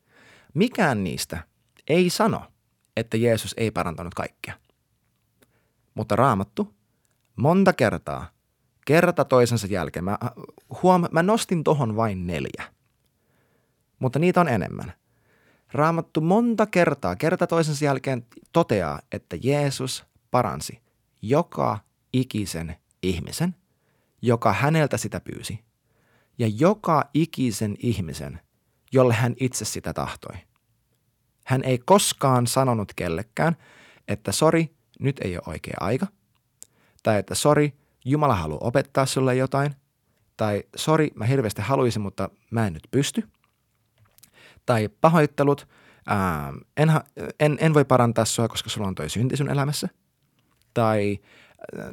Mikään 0.53 1.03
niistä 1.03 1.43
ei 1.87 2.09
sano, 2.09 2.45
että 2.97 3.17
Jeesus 3.17 3.53
ei 3.57 3.71
parantanut 3.71 4.13
kaikkea. 4.13 4.53
Mutta 5.95 6.15
raamattu 6.15 6.75
monta 7.35 7.73
kertaa, 7.73 8.29
kerta 8.85 9.25
toisensa 9.25 9.67
jälkeen, 9.67 10.05
mä, 10.05 10.17
huom, 10.83 11.03
mä 11.11 11.23
nostin 11.23 11.63
tohon 11.63 11.95
vain 11.95 12.27
neljä. 12.27 12.63
Mutta 13.99 14.19
niitä 14.19 14.41
on 14.41 14.47
enemmän. 14.47 14.93
Raamattu 15.73 16.21
monta 16.21 16.65
kertaa, 16.65 17.15
kerta 17.15 17.47
toisensa 17.47 17.85
jälkeen 17.85 18.25
toteaa, 18.53 19.01
että 19.11 19.37
Jeesus 19.43 20.05
paransi 20.31 20.79
joka 21.21 21.79
ikisen 22.13 22.75
ihmisen– 23.03 23.55
joka 24.25 24.53
häneltä 24.53 24.97
sitä 24.97 25.19
pyysi, 25.19 25.63
ja 26.37 26.47
joka 26.47 27.09
ikisen 27.13 27.75
ihmisen, 27.79 28.39
jolle 28.91 29.13
hän 29.13 29.35
itse 29.39 29.65
sitä 29.65 29.93
tahtoi. 29.93 30.35
Hän 31.45 31.63
ei 31.63 31.77
koskaan 31.85 32.47
sanonut 32.47 32.93
kellekään, 32.95 33.57
että 34.07 34.31
sori, 34.31 34.75
nyt 34.99 35.19
ei 35.23 35.37
ole 35.37 35.43
oikea 35.47 35.77
aika, 35.79 36.07
tai 37.03 37.19
että 37.19 37.35
sori, 37.35 37.73
Jumala 38.05 38.35
haluaa 38.35 38.59
opettaa 38.61 39.05
sulle 39.05 39.35
jotain, 39.35 39.75
tai 40.37 40.63
sori, 40.75 41.11
mä 41.15 41.25
hirveästi 41.25 41.61
haluaisin, 41.61 42.01
mutta 42.01 42.29
mä 42.51 42.67
en 42.67 42.73
nyt 42.73 42.87
pysty, 42.91 43.23
tai 44.65 44.89
pahoittelut, 45.01 45.67
ää, 46.07 46.53
en, 46.77 46.91
en, 47.39 47.57
en 47.61 47.73
voi 47.73 47.85
parantaa 47.85 48.25
sua, 48.25 48.47
koska 48.47 48.69
sulla 48.69 48.87
on 48.87 48.95
toi 48.95 49.09
synti 49.09 49.37
sun 49.37 49.49
elämässä, 49.49 49.89
tai 50.73 51.19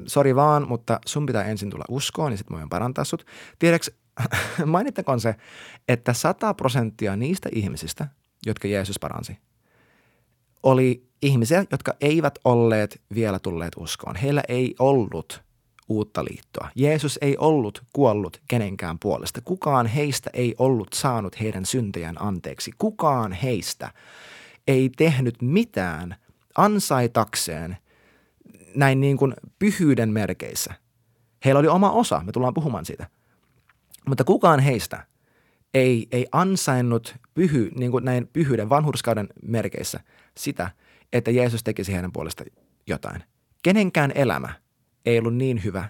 sori 0.07 0.35
vaan, 0.35 0.69
mutta 0.69 1.01
sun 1.07 1.27
pitää 1.27 1.45
ensin 1.45 1.71
tulla 1.71 1.85
uskoon, 1.89 2.31
niin 2.31 2.39
sitten 2.39 2.57
voin 2.57 2.69
parantaa 2.69 3.05
sut. 3.05 3.27
Tiedäks, 3.59 3.91
mainittakoon 4.67 5.21
se, 5.21 5.35
että 5.89 6.13
100 6.13 6.55
prosenttia 6.55 7.17
niistä 7.17 7.49
ihmisistä, 7.53 8.09
jotka 8.47 8.69
Jeesus 8.69 8.99
paransi, 8.99 9.39
oli 10.63 11.09
ihmisiä, 11.23 11.65
jotka 11.71 11.95
eivät 12.01 12.39
olleet 12.45 13.03
vielä 13.15 13.39
tulleet 13.39 13.73
uskoon. 13.77 14.17
Heillä 14.17 14.43
ei 14.49 14.75
ollut 14.79 15.43
uutta 15.95 16.25
liittoa. 16.25 16.69
Jeesus 16.75 17.19
ei 17.23 17.37
ollut 17.37 17.83
kuollut 17.93 18.41
kenenkään 18.49 18.99
puolesta. 18.99 19.41
Kukaan 19.45 19.87
heistä 19.87 20.31
ei 20.33 20.55
ollut 20.59 20.93
saanut 20.93 21.41
heidän 21.41 21.67
syntejään 21.67 22.23
anteeksi. 22.23 22.71
Kukaan 22.79 23.33
heistä 23.33 23.93
ei 24.69 24.91
tehnyt 24.97 25.43
mitään 25.43 26.17
ansaitakseen 26.57 27.77
näin 28.75 29.01
niin 29.01 29.17
kuin 29.17 29.35
pyhyyden 29.59 30.13
merkeissä. 30.13 30.75
Heillä 31.45 31.59
oli 31.59 31.69
oma 31.69 31.91
osa, 31.91 32.23
me 32.25 32.33
tullaan 32.33 32.55
puhumaan 32.55 32.85
siitä. 32.85 33.07
Mutta 34.09 34.25
kukaan 34.25 34.61
heistä 34.61 35.07
ei, 35.75 36.07
ei 36.13 36.27
ansainnut 36.33 37.17
pyhy, 37.35 37.71
niin 37.77 37.91
kuin 37.91 38.05
näin 38.05 38.29
pyhyyden 38.33 38.69
vanhurskauden 38.69 39.29
merkeissä 39.43 40.01
sitä, 40.37 40.71
että 41.13 41.31
Jeesus 41.31 41.65
tekisi 41.65 41.93
heidän 41.93 42.13
puolesta 42.13 42.45
jotain. 42.87 43.23
Kenenkään 43.63 44.13
elämä 44.15 44.62
ei 45.07 45.19
ollut 45.19 45.35
niin 45.35 45.65
hyvä, 45.65 45.89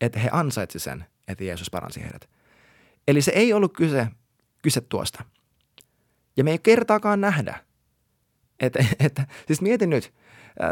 että 0.00 0.18
he 0.18 0.28
ansaitsi 0.32 0.78
sen, 0.78 1.04
että 1.28 1.44
Jeesus 1.44 1.70
paransi 1.70 2.02
heidät. 2.02 2.28
Eli 3.08 3.22
se 3.22 3.30
ei 3.30 3.52
ollut 3.52 3.72
kyse, 3.76 4.08
kyse 4.62 4.80
tuosta. 4.80 5.24
Ja 6.36 6.44
me 6.44 6.50
ei 6.50 6.58
kertaakaan 6.58 7.20
nähdä, 7.20 7.64
että, 8.60 8.84
että 8.98 9.26
siis 9.46 9.60
mietin 9.60 9.90
nyt, 9.90 10.12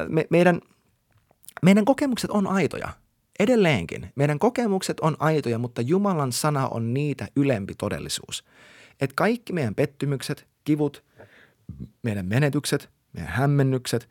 me, 0.08 0.26
meidän– 0.30 0.60
meidän 1.62 1.84
kokemukset 1.84 2.30
on 2.30 2.46
aitoja. 2.46 2.88
Edelleenkin. 3.38 4.12
Meidän 4.14 4.38
kokemukset 4.38 5.00
on 5.00 5.16
aitoja, 5.18 5.58
mutta 5.58 5.82
Jumalan 5.82 6.32
sana 6.32 6.68
on 6.68 6.94
niitä 6.94 7.28
ylempi 7.36 7.74
todellisuus. 7.78 8.44
Että 9.00 9.14
kaikki 9.16 9.52
meidän 9.52 9.74
pettymykset, 9.74 10.46
kivut, 10.64 11.04
meidän 12.02 12.26
menetykset, 12.26 12.90
meidän 13.12 13.32
hämmennykset. 13.32 14.08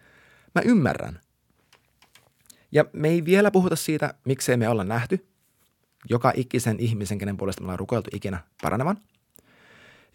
Mä 0.55 0.61
ymmärrän. 0.65 1.19
Ja 2.73 2.85
me 2.93 3.09
ei 3.09 3.25
vielä 3.25 3.51
puhuta 3.51 3.75
siitä, 3.75 4.13
miksei 4.25 4.57
me 4.57 4.69
olla 4.69 4.83
nähty 4.83 5.33
joka 6.09 6.33
ikisen 6.35 6.79
ihmisen, 6.79 7.17
kenen 7.17 7.37
puolesta 7.37 7.61
me 7.61 7.65
ollaan 7.65 7.79
rukoiltu 7.79 8.09
ikinä 8.13 8.43
paranevan, 8.61 8.97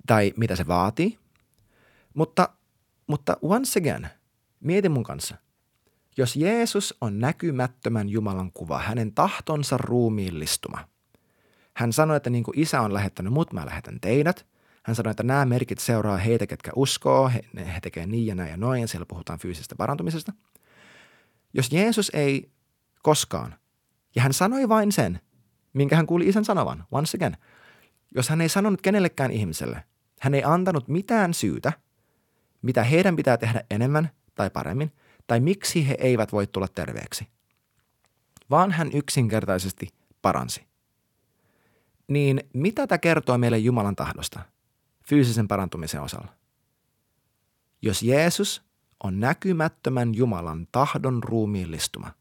tai 0.06 0.32
mitä 0.36 0.56
se 0.56 0.66
vaatii. 0.66 1.18
Mutta, 2.14 2.48
mutta 3.06 3.36
once 3.42 3.80
again, 3.80 4.08
mieti 4.60 4.88
mun 4.88 5.04
kanssa. 5.04 5.36
Jos 6.16 6.36
Jeesus 6.36 6.94
on 7.00 7.18
näkymättömän 7.18 8.08
Jumalan 8.08 8.52
kuva, 8.52 8.78
hänen 8.78 9.12
tahtonsa 9.12 9.76
ruumiillistuma. 9.78 10.88
Hän 11.74 11.92
sanoi, 11.92 12.16
että 12.16 12.30
niin 12.30 12.44
kuin 12.44 12.58
isä 12.58 12.80
on 12.80 12.94
lähettänyt 12.94 13.32
mut, 13.32 13.52
mä 13.52 13.66
lähetän 13.66 14.00
teidät. 14.00 14.46
Hän 14.82 14.96
sanoi, 14.96 15.10
että 15.10 15.22
nämä 15.22 15.44
merkit 15.44 15.78
seuraa 15.78 16.16
heitä, 16.16 16.46
ketkä 16.46 16.70
uskoo, 16.76 17.28
he, 17.28 17.40
he 17.74 17.80
tekee 17.80 18.06
niin 18.06 18.26
ja 18.26 18.34
näin 18.34 18.50
ja 18.50 18.56
noin, 18.56 18.88
siellä 18.88 19.06
puhutaan 19.06 19.38
fyysisestä 19.38 19.74
parantumisesta. 19.76 20.32
Jos 21.55 21.73
Jeesus 21.73 22.11
ei 22.14 22.50
koskaan, 23.02 23.55
ja 24.14 24.23
hän 24.23 24.33
sanoi 24.33 24.69
vain 24.69 24.93
sen, 24.93 25.21
minkä 25.73 25.97
hän 25.97 26.07
kuuli 26.07 26.28
isän 26.28 26.45
sanovan, 26.45 26.85
once 26.90 27.17
again. 27.17 27.37
Jos 28.14 28.28
hän 28.28 28.40
ei 28.40 28.49
sanonut 28.49 28.83
kenellekään 28.83 29.31
ihmiselle, 29.31 29.85
hän 30.21 30.35
ei 30.35 30.45
antanut 30.45 30.88
mitään 30.88 31.35
syytä, 31.35 31.73
mitä 32.62 32.85
heidän 32.85 33.17
pitää 33.17 33.37
tehdä 33.37 33.64
enemmän 33.71 34.11
tai 34.35 34.50
paremmin, 34.50 34.93
tai 35.26 35.40
miksi 35.40 35.88
he 35.88 35.97
eivät 35.99 36.33
voi 36.33 36.47
tulla 36.47 36.69
terveeksi, 36.69 37.28
vaan 38.50 38.73
hän 38.73 38.90
yksinkertaisesti 38.93 39.88
paransi. 40.23 40.69
Niin 42.09 42.40
mitä 42.55 42.87
tämä 42.87 42.99
kertoo 42.99 43.38
meille 43.38 43.59
Jumalan 43.59 43.97
tahdosta 43.97 44.40
fyysisen 45.09 45.49
parantumisen 45.49 46.02
osalla? 46.02 46.33
Jos 47.83 48.02
Jeesus 48.02 48.67
on 49.05 49.21
näkymättömän 49.21 50.14
Jumalan 50.14 50.69
tahdon 50.73 51.23
ruumiillistuma, 51.23 52.12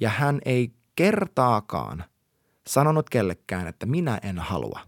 ja 0.00 0.10
hän 0.10 0.40
ei 0.44 0.72
kertaakaan– 0.96 2.04
sanonut 2.66 3.10
kellekään, 3.10 3.66
että 3.66 3.86
minä 3.86 4.20
en 4.22 4.38
halua. 4.38 4.80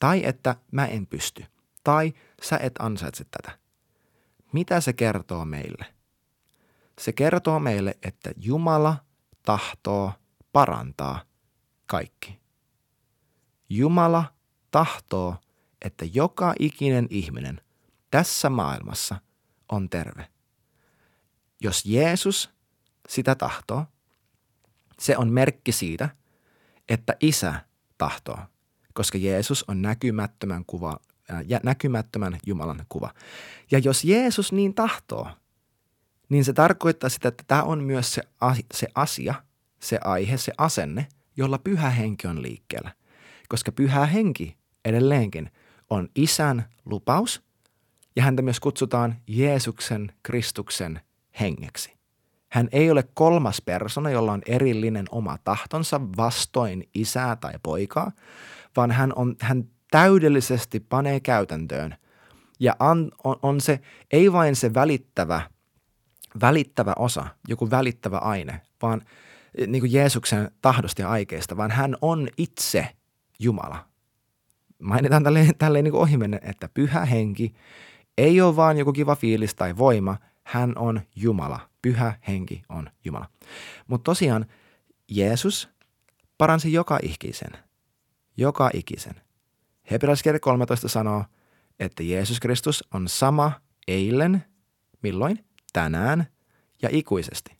Tai 0.00 0.24
että 0.24 0.56
mä 0.72 0.86
en 0.86 1.06
pysty. 1.06 1.44
Tai 1.84 2.14
sä 2.42 2.58
et 2.62 2.74
ansaitse 2.78 3.24
tätä. 3.24 3.58
Mitä 4.52 4.80
se 4.80 4.92
kertoo 4.92 5.44
meille? 5.44 5.86
Se 7.00 7.12
kertoo 7.12 7.60
meille, 7.60 7.98
että 8.02 8.30
Jumala 8.36 8.96
tahtoo 9.42 10.12
parantaa 10.52 11.20
kaikki. 11.86 12.40
Jumala 13.68 14.24
tahtoo, 14.70 15.36
että 15.84 16.04
joka 16.12 16.54
ikinen 16.58 17.06
ihminen 17.10 17.60
tässä 18.10 18.50
maailmassa 18.50 19.16
on 19.72 19.90
terve. 19.90 20.28
Jos 21.60 21.84
Jeesus 21.84 22.50
sitä 23.08 23.34
tahtoo, 23.34 23.86
se 24.98 25.16
on 25.16 25.32
merkki 25.32 25.72
siitä, 25.72 26.08
että 26.88 27.16
isä 27.20 27.54
tahtoo, 27.98 28.38
koska 28.94 29.18
Jeesus 29.18 29.64
on 29.68 29.82
näkymättömän, 29.82 30.64
kuva, 30.66 31.00
äh, 31.30 31.42
näkymättömän 31.62 32.38
Jumalan 32.46 32.86
kuva. 32.88 33.14
Ja 33.70 33.78
jos 33.78 34.04
Jeesus 34.04 34.52
niin 34.52 34.74
tahtoo, 34.74 35.30
niin 36.28 36.44
se 36.44 36.52
tarkoittaa 36.52 37.10
sitä, 37.10 37.28
että 37.28 37.44
tämä 37.46 37.62
on 37.62 37.84
myös 37.84 38.14
se, 38.14 38.22
se 38.74 38.86
asia, 38.94 39.34
se 39.80 39.98
aihe, 40.04 40.36
se 40.36 40.52
asenne, 40.58 41.06
jolla 41.36 41.58
pyhä 41.58 41.90
henki 41.90 42.26
on 42.26 42.42
liikkeellä. 42.42 42.94
Koska 43.48 43.72
pyhä 43.72 44.06
henki 44.06 44.56
edelleenkin 44.84 45.50
on 45.90 46.08
isän 46.14 46.64
lupaus 46.84 47.42
ja 48.18 48.24
häntä 48.24 48.42
myös 48.42 48.60
kutsutaan 48.60 49.16
Jeesuksen 49.26 50.12
Kristuksen 50.22 51.00
hengeksi. 51.40 51.92
Hän 52.48 52.68
ei 52.72 52.90
ole 52.90 53.04
kolmas 53.14 53.62
persona, 53.62 54.10
jolla 54.10 54.32
on 54.32 54.42
erillinen 54.46 55.06
oma 55.10 55.38
tahtonsa 55.44 56.00
vastoin 56.16 56.88
isää 56.94 57.36
tai 57.36 57.52
poikaa, 57.62 58.12
vaan 58.76 58.90
hän, 58.90 59.12
on, 59.16 59.36
hän 59.40 59.64
täydellisesti 59.90 60.80
panee 60.80 61.20
käytäntöön 61.20 61.96
ja 62.60 62.76
on, 62.80 63.10
on, 63.24 63.36
on 63.42 63.60
se, 63.60 63.80
ei 64.10 64.32
vain 64.32 64.56
se 64.56 64.74
välittävä, 64.74 65.40
välittävä 66.40 66.92
osa, 66.98 67.26
joku 67.48 67.70
välittävä 67.70 68.18
aine, 68.18 68.60
vaan 68.82 69.02
eh, 69.58 69.66
niin 69.66 69.82
kuin 69.82 69.92
Jeesuksen 69.92 70.50
tahdosta 70.62 71.02
ja 71.02 71.10
aikeista, 71.10 71.56
vaan 71.56 71.70
hän 71.70 71.96
on 72.02 72.28
itse 72.36 72.88
Jumala. 73.38 73.84
Mainitaan 74.82 75.24
tälleen, 75.24 75.54
tälleen 75.58 75.84
niin 75.84 75.94
ohimennen, 75.94 76.40
että 76.42 76.68
pyhä 76.74 77.04
henki 77.04 77.54
ei 78.18 78.40
ole 78.40 78.56
vaan 78.56 78.76
joku 78.76 78.92
kiva 78.92 79.16
fiilis 79.16 79.54
tai 79.54 79.76
voima, 79.76 80.16
hän 80.44 80.72
on 80.76 81.00
Jumala 81.16 81.68
pyhä 81.82 82.18
henki 82.28 82.62
on 82.68 82.90
Jumala. 83.04 83.28
Mutta 83.86 84.04
tosiaan 84.04 84.46
Jeesus 85.08 85.68
paransi 86.38 86.72
joka 86.72 86.98
ikisen. 87.02 87.52
Joka 88.36 88.70
ikisen. 88.74 89.14
Hebrealaiskirja 89.90 90.40
13 90.40 90.88
sanoo, 90.88 91.24
että 91.78 92.02
Jeesus 92.02 92.40
Kristus 92.40 92.84
on 92.94 93.08
sama 93.08 93.52
eilen, 93.88 94.44
milloin, 95.02 95.44
tänään 95.72 96.26
ja 96.82 96.88
ikuisesti. 96.92 97.58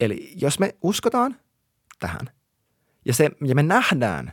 Eli 0.00 0.32
jos 0.36 0.58
me 0.58 0.74
uskotaan 0.82 1.40
tähän 1.98 2.30
ja, 3.04 3.14
se, 3.14 3.30
ja 3.44 3.54
me 3.54 3.62
nähdään, 3.62 4.32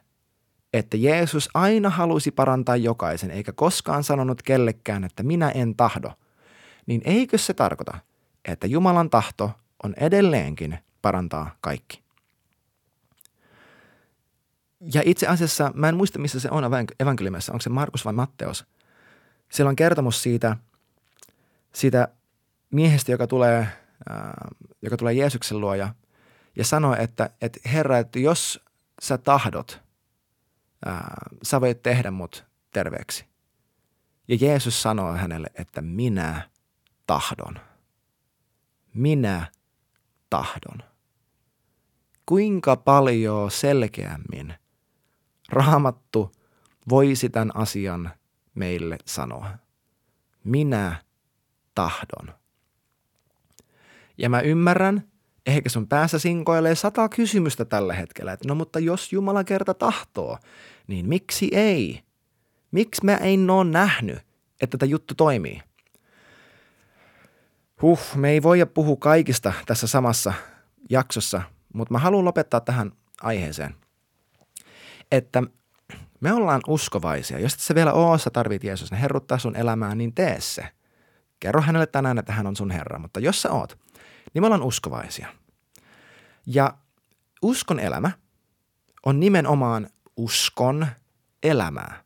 että 0.74 0.98
Jeesus 0.98 1.50
aina 1.54 1.90
halusi 1.90 2.32
parantaa 2.32 2.76
jokaisen, 2.76 3.32
eikä 3.32 3.52
koskaan 3.52 4.04
sanonut 4.04 4.42
kellekään, 4.42 5.04
että 5.04 5.24
minä 5.24 5.50
en 5.50 5.76
tahdo, 5.76 6.12
niin 6.86 7.02
eikö 7.06 7.38
se 7.38 7.54
tarkoita– 7.54 7.98
että 8.46 8.68
Jumalan 8.68 9.10
tahto 9.10 9.52
on 9.84 9.94
edelleenkin 9.98 10.78
parantaa 11.02 11.56
kaikki. 11.62 12.04
Ja 14.94 15.02
itse 15.06 15.28
asiassa, 15.28 15.72
mä 15.76 15.90
en 15.90 15.96
muista 15.98 16.20
missä 16.20 16.40
se 16.40 16.50
on 16.52 16.64
evankeliumissa, 17.00 17.52
onko 17.52 17.62
se 17.62 17.70
Markus 17.70 18.06
vai 18.06 18.14
Matteos. 18.14 18.66
Siellä 19.52 19.70
on 19.70 19.76
kertomus 19.76 20.24
siitä, 20.24 20.58
siitä 21.74 22.08
miehestä, 22.72 23.12
joka 23.12 23.28
tulee, 23.28 23.60
äh, 23.60 24.32
joka 24.82 24.98
tulee 24.98 25.14
Jeesuksen 25.14 25.62
luo 25.62 25.76
ja, 25.76 25.96
ja 26.56 26.66
sanoo, 26.66 26.96
että, 27.00 27.30
että 27.42 27.60
Herra, 27.66 27.98
että 27.98 28.20
jos 28.20 28.64
sä 29.02 29.18
tahdot, 29.18 29.82
äh, 30.88 31.02
sä 31.44 31.62
voit 31.62 31.84
tehdä 31.84 32.12
mut 32.12 32.46
terveeksi. 32.74 33.26
Ja 34.28 34.38
Jeesus 34.42 34.82
sanoo 34.82 35.14
hänelle, 35.14 35.48
että 35.56 35.82
minä 35.82 36.50
tahdon 37.08 37.60
minä 38.94 39.52
tahdon. 40.30 40.84
Kuinka 42.26 42.76
paljon 42.76 43.52
selkeämmin 43.52 44.54
raamattu 45.50 46.32
voisi 46.90 47.30
tämän 47.30 47.56
asian 47.56 48.12
meille 48.56 48.98
sanoa. 49.06 49.50
Minä 50.44 50.96
tahdon. 51.76 52.34
Ja 54.18 54.30
mä 54.30 54.42
ymmärrän, 54.42 55.12
ehkä 55.46 55.70
sun 55.70 55.88
päässä 55.88 56.20
sinkoilee 56.20 56.76
sata 56.76 57.10
kysymystä 57.10 57.66
tällä 57.66 57.94
hetkellä, 57.94 58.34
että 58.34 58.48
no 58.48 58.56
mutta 58.56 58.80
jos 58.80 59.14
Jumala 59.14 59.44
kerta 59.44 59.74
tahtoo, 59.74 60.38
niin 60.88 61.10
miksi 61.10 61.50
ei? 61.52 62.04
Miksi 62.72 63.06
mä 63.06 63.16
en 63.16 63.50
ole 63.50 63.70
nähnyt, 63.70 64.20
että 64.62 64.78
tämä 64.78 64.90
juttu 64.90 65.16
toimii? 65.16 65.62
Huh, 67.82 68.00
me 68.16 68.30
ei 68.30 68.44
voida 68.44 68.66
puhua 68.66 68.98
kaikista 69.00 69.54
tässä 69.66 69.88
samassa 69.88 70.34
jaksossa, 70.90 71.42
mutta 71.74 71.92
mä 71.92 72.00
haluan 72.00 72.26
lopettaa 72.26 72.60
tähän 72.60 72.92
aiheeseen. 73.22 73.76
Että 75.12 75.44
me 76.20 76.34
ollaan 76.34 76.62
uskovaisia. 76.68 77.40
Jos 77.40 77.54
et 77.54 77.60
sä 77.60 77.76
vielä 77.76 77.94
oo, 77.94 78.18
sä 78.18 78.30
tarvit 78.30 78.64
Jeesus, 78.64 78.92
ne 78.92 79.02
herruttaa 79.02 79.38
sun 79.38 79.56
elämään, 79.56 79.98
niin 79.98 80.14
tee 80.14 80.42
se. 80.42 80.68
Kerro 81.40 81.62
hänelle 81.62 81.88
tänään, 81.88 82.18
että 82.18 82.34
hän 82.34 82.48
on 82.48 82.56
sun 82.56 82.72
Herra. 82.72 83.00
Mutta 83.00 83.20
jos 83.20 83.42
sä 83.42 83.52
oot, 83.52 83.80
niin 84.34 84.42
me 84.44 84.46
ollaan 84.46 84.64
uskovaisia. 84.64 85.28
Ja 86.46 86.78
uskon 87.42 87.80
elämä 87.80 88.12
on 89.06 89.20
nimenomaan 89.20 89.90
uskon 90.18 90.88
elämää. 91.44 92.04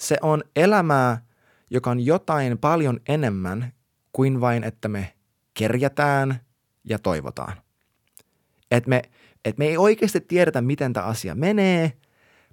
Se 0.00 0.16
on 0.22 0.44
elämää, 0.56 1.22
joka 1.70 1.90
on 1.90 2.00
jotain 2.00 2.58
paljon 2.58 3.00
enemmän 3.08 3.72
kuin 4.12 4.40
vain, 4.40 4.64
että 4.64 4.88
me 4.88 5.14
kerjätään 5.54 6.40
ja 6.84 6.98
toivotaan. 6.98 7.52
Et 8.70 8.86
me, 8.86 9.02
et 9.44 9.58
me 9.58 9.66
ei 9.66 9.76
oikeasti 9.76 10.20
tiedetä, 10.20 10.62
miten 10.62 10.92
tämä 10.92 11.06
asia 11.06 11.34
menee, 11.34 11.92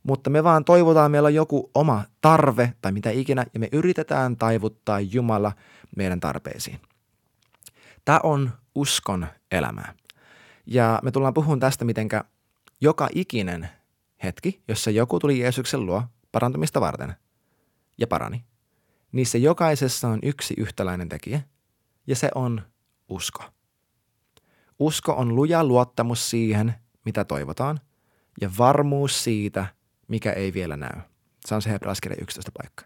mutta 0.03 0.29
me 0.29 0.43
vaan 0.43 0.65
toivotaan, 0.65 1.11
meillä 1.11 1.27
on 1.27 1.33
joku 1.33 1.71
oma 1.73 2.03
tarve 2.21 2.73
tai 2.81 2.91
mitä 2.91 3.09
ikinä, 3.09 3.45
ja 3.53 3.59
me 3.59 3.69
yritetään 3.71 4.37
taivuttaa 4.37 4.99
Jumala 4.99 5.51
meidän 5.95 6.19
tarpeisiin. 6.19 6.79
Tämä 8.05 8.19
on 8.23 8.51
uskon 8.75 9.27
elämää. 9.51 9.93
Ja 10.65 10.99
me 11.03 11.11
tullaan 11.11 11.33
puhumaan 11.33 11.59
tästä, 11.59 11.85
mitenkä 11.85 12.23
joka 12.81 13.07
ikinen 13.15 13.69
hetki, 14.23 14.63
jossa 14.67 14.91
joku 14.91 15.19
tuli 15.19 15.39
Jeesuksen 15.39 15.85
luo 15.85 16.03
parantumista 16.31 16.81
varten 16.81 17.15
ja 17.97 18.07
parani, 18.07 18.45
niissä 19.11 19.37
jokaisessa 19.37 20.07
on 20.07 20.19
yksi 20.23 20.53
yhtäläinen 20.57 21.09
tekijä, 21.09 21.41
ja 22.07 22.15
se 22.15 22.29
on 22.35 22.61
usko. 23.09 23.43
Usko 24.79 25.13
on 25.13 25.35
luja 25.35 25.63
luottamus 25.63 26.29
siihen, 26.29 26.75
mitä 27.05 27.23
toivotaan, 27.25 27.79
ja 28.41 28.51
varmuus 28.57 29.23
siitä, 29.23 29.65
mikä 30.07 30.31
ei 30.31 30.53
vielä 30.53 30.77
näy. 30.77 31.01
Se 31.45 31.55
on 31.55 31.61
se 31.61 31.69
Hebraiskirja 31.69 32.17
11 32.21 32.51
paikka. 32.51 32.85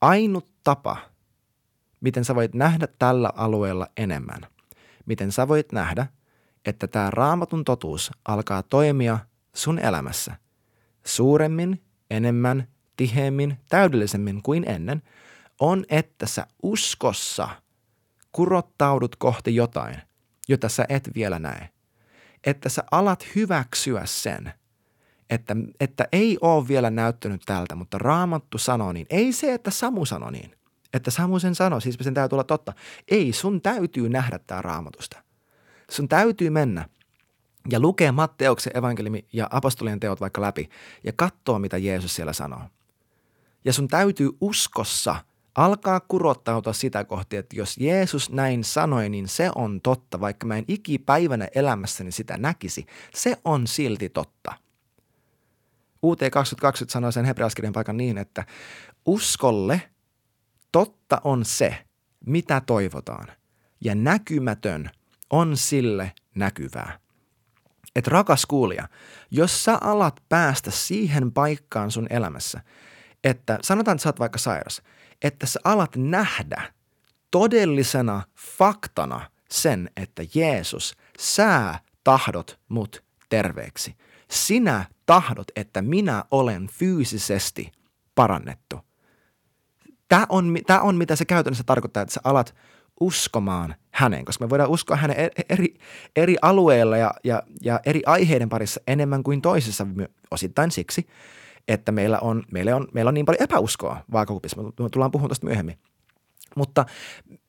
Ainut 0.00 0.50
tapa, 0.64 0.96
miten 2.00 2.24
sä 2.24 2.34
voit 2.34 2.54
nähdä 2.54 2.88
tällä 2.98 3.32
alueella 3.36 3.86
enemmän, 3.96 4.40
miten 5.06 5.32
sä 5.32 5.48
voit 5.48 5.72
nähdä, 5.72 6.06
että 6.64 6.86
tämä 6.86 7.10
raamatun 7.10 7.64
totuus 7.64 8.10
alkaa 8.24 8.62
toimia 8.62 9.18
sun 9.56 9.78
elämässä 9.78 10.36
suuremmin, 11.04 11.82
enemmän, 12.10 12.68
tiheemmin, 12.96 13.58
täydellisemmin 13.68 14.42
kuin 14.42 14.64
ennen, 14.68 15.02
on, 15.60 15.84
että 15.88 16.26
sä 16.26 16.46
uskossa 16.62 17.48
kurottaudut 18.32 19.16
kohti 19.16 19.54
jotain, 19.54 19.96
jota 20.48 20.68
sä 20.68 20.86
et 20.88 21.10
vielä 21.14 21.38
näe. 21.38 21.68
Että 22.44 22.68
sä 22.68 22.84
alat 22.90 23.26
hyväksyä 23.34 24.02
sen, 24.04 24.52
että, 25.30 25.56
että 25.80 26.08
ei 26.12 26.38
ole 26.40 26.68
vielä 26.68 26.90
näyttänyt 26.90 27.42
tältä, 27.46 27.74
mutta 27.74 27.98
raamattu 27.98 28.58
sanoo 28.58 28.92
niin. 28.92 29.06
Ei 29.10 29.32
se, 29.32 29.54
että 29.54 29.70
Samu 29.70 30.04
sanoi 30.04 30.32
niin. 30.32 30.50
Että 30.92 31.10
Samu 31.10 31.38
sen 31.38 31.54
sanoi, 31.54 31.82
siis 31.82 31.96
sen 32.00 32.14
täytyy 32.14 32.36
olla 32.36 32.44
totta. 32.44 32.72
Ei, 33.08 33.32
sun 33.32 33.62
täytyy 33.62 34.08
nähdä 34.08 34.38
tämä 34.38 34.62
raamatusta. 34.62 35.22
Sun 35.90 36.08
täytyy 36.08 36.50
mennä 36.50 36.88
ja 37.70 37.80
lukea 37.80 38.12
Matteuksen 38.12 38.76
evankeliumi 38.76 39.26
ja 39.32 39.48
apostolien 39.50 40.00
teot 40.00 40.20
vaikka 40.20 40.40
läpi 40.40 40.68
ja 41.04 41.12
katsoa, 41.16 41.58
mitä 41.58 41.78
Jeesus 41.78 42.14
siellä 42.14 42.32
sanoo. 42.32 42.62
Ja 43.64 43.72
sun 43.72 43.88
täytyy 43.88 44.30
uskossa 44.40 45.16
alkaa 45.54 46.00
kurottautua 46.00 46.72
sitä 46.72 47.04
kohti, 47.04 47.36
että 47.36 47.56
jos 47.56 47.78
Jeesus 47.78 48.30
näin 48.30 48.64
sanoi, 48.64 49.08
niin 49.08 49.28
se 49.28 49.50
on 49.54 49.80
totta, 49.80 50.20
vaikka 50.20 50.46
mä 50.46 50.56
en 50.56 50.64
ikipäivänä 50.68 51.48
elämässäni 51.54 52.12
sitä 52.12 52.36
näkisi. 52.38 52.86
Se 53.14 53.36
on 53.44 53.66
silti 53.66 54.08
totta. 54.08 54.52
UT 56.02 56.18
2020 56.32 56.92
sanoi 56.92 57.12
sen 57.12 57.24
hebreaskirjan 57.24 57.72
paikan 57.72 57.96
niin, 57.96 58.18
että 58.18 58.46
uskolle 59.06 59.82
totta 60.72 61.20
on 61.24 61.44
se, 61.44 61.86
mitä 62.26 62.60
toivotaan, 62.60 63.28
ja 63.80 63.94
näkymätön 63.94 64.90
on 65.30 65.56
sille 65.56 66.12
näkyvää. 66.34 66.98
Et 67.96 68.06
rakas 68.06 68.46
kuulija, 68.46 68.88
jos 69.30 69.64
sä 69.64 69.78
alat 69.80 70.22
päästä 70.28 70.70
siihen 70.70 71.32
paikkaan 71.32 71.90
sun 71.90 72.06
elämässä, 72.10 72.60
että 73.24 73.58
sanotaan, 73.62 73.94
että 73.94 74.02
sä 74.02 74.08
oot 74.08 74.20
vaikka 74.20 74.38
sairas, 74.38 74.82
että 75.22 75.46
sä 75.46 75.60
alat 75.64 75.96
nähdä 75.96 76.72
todellisena 77.30 78.22
faktana 78.58 79.30
sen, 79.50 79.90
että 79.96 80.22
Jeesus, 80.34 80.96
sä 81.18 81.74
tahdot 82.04 82.60
mut 82.68 83.04
terveeksi. 83.28 83.96
Sinä 84.30 84.84
tahdot, 85.06 85.46
että 85.56 85.82
minä 85.82 86.24
olen 86.30 86.66
fyysisesti 86.66 87.72
parannettu. 88.14 88.80
Tämä 90.08 90.26
on, 90.28 90.56
on 90.80 90.96
mitä 90.96 91.16
se 91.16 91.24
käytännössä 91.24 91.64
tarkoittaa, 91.64 92.02
että 92.02 92.14
sä 92.14 92.20
alat 92.24 92.54
uskomaan 93.00 93.74
häneen, 93.90 94.24
koska 94.24 94.44
me 94.44 94.50
voidaan 94.50 94.70
uskoa 94.70 94.96
hänen 94.96 95.16
e-, 95.20 95.42
eri, 95.48 95.74
eri 96.16 96.36
alueilla 96.42 96.96
ja, 96.96 97.14
ja, 97.24 97.42
ja 97.62 97.80
eri 97.86 98.02
aiheiden 98.06 98.48
parissa 98.48 98.80
enemmän 98.86 99.22
kuin 99.22 99.42
toisessa, 99.42 99.86
osittain 100.30 100.70
siksi, 100.70 101.06
että 101.68 101.92
meillä 101.92 102.18
on, 102.18 102.42
meillä 102.52 102.76
on, 102.76 102.88
meillä 102.94 103.08
on 103.08 103.14
niin 103.14 103.26
paljon 103.26 103.42
epäuskoa 103.42 104.04
vaakakupissa. 104.12 104.62
Me 104.62 104.72
tullaan 104.92 105.10
puhumaan 105.10 105.28
tuosta 105.28 105.46
myöhemmin. 105.46 105.78
Mutta 106.56 106.86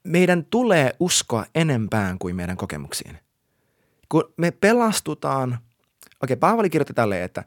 meidän 0.04 0.46
tulee 0.46 0.92
uskoa 1.00 1.46
enempään 1.56 2.20
kuin 2.20 2.36
meidän 2.36 2.58
kokemuksiin. 2.58 3.18
Kun 4.10 4.34
me 4.38 4.52
pelastutaan, 4.52 5.58
okei 6.24 6.36
Paavali 6.36 6.70
kirjoitti 6.70 6.94
tälleen, 6.94 7.24
että, 7.24 7.44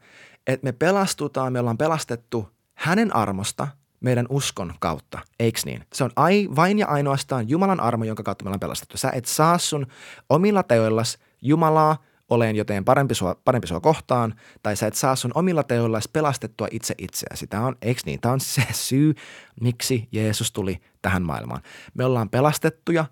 että 0.46 0.64
me 0.64 0.72
pelastutaan, 0.72 1.52
me 1.52 1.60
ollaan 1.60 1.78
pelastettu 1.78 2.48
hänen 2.74 3.16
armosta– 3.16 3.68
meidän 4.00 4.26
uskon 4.28 4.74
kautta, 4.80 5.18
eiks 5.40 5.64
niin? 5.64 5.84
Se 5.92 6.04
on 6.04 6.10
ai, 6.16 6.48
vain 6.56 6.78
ja 6.78 6.86
ainoastaan 6.86 7.48
Jumalan 7.48 7.80
armo, 7.80 8.04
jonka 8.04 8.22
kautta 8.22 8.44
me 8.44 8.48
ollaan 8.48 8.60
pelastettu. 8.60 8.96
Sä 8.96 9.10
et 9.14 9.24
saa 9.24 9.58
sun 9.58 9.86
omilla 10.28 10.62
teoillas 10.62 11.18
Jumalaa 11.42 11.96
olen 12.30 12.56
joten 12.56 12.84
parempi 12.84 13.14
sua, 13.14 13.34
parempi 13.44 13.66
sua 13.66 13.80
kohtaan, 13.80 14.34
tai 14.62 14.76
sä 14.76 14.86
et 14.86 14.94
saa 14.94 15.16
sun 15.16 15.32
omilla 15.34 15.62
teoillasi 15.62 16.10
pelastettua 16.12 16.68
itse 16.70 16.94
itseäsi. 16.98 17.46
Tämä 17.46 17.66
on, 17.66 17.76
eikö 17.82 18.00
niin? 18.06 18.20
Tämä 18.20 18.32
on 18.32 18.40
se 18.40 18.66
syy, 18.72 19.14
miksi 19.60 20.08
Jeesus 20.12 20.52
tuli 20.52 20.80
tähän 21.02 21.22
maailmaan. 21.22 21.62
Me 21.94 22.04
ollaan 22.04 22.30
pelastettuja 22.30 23.04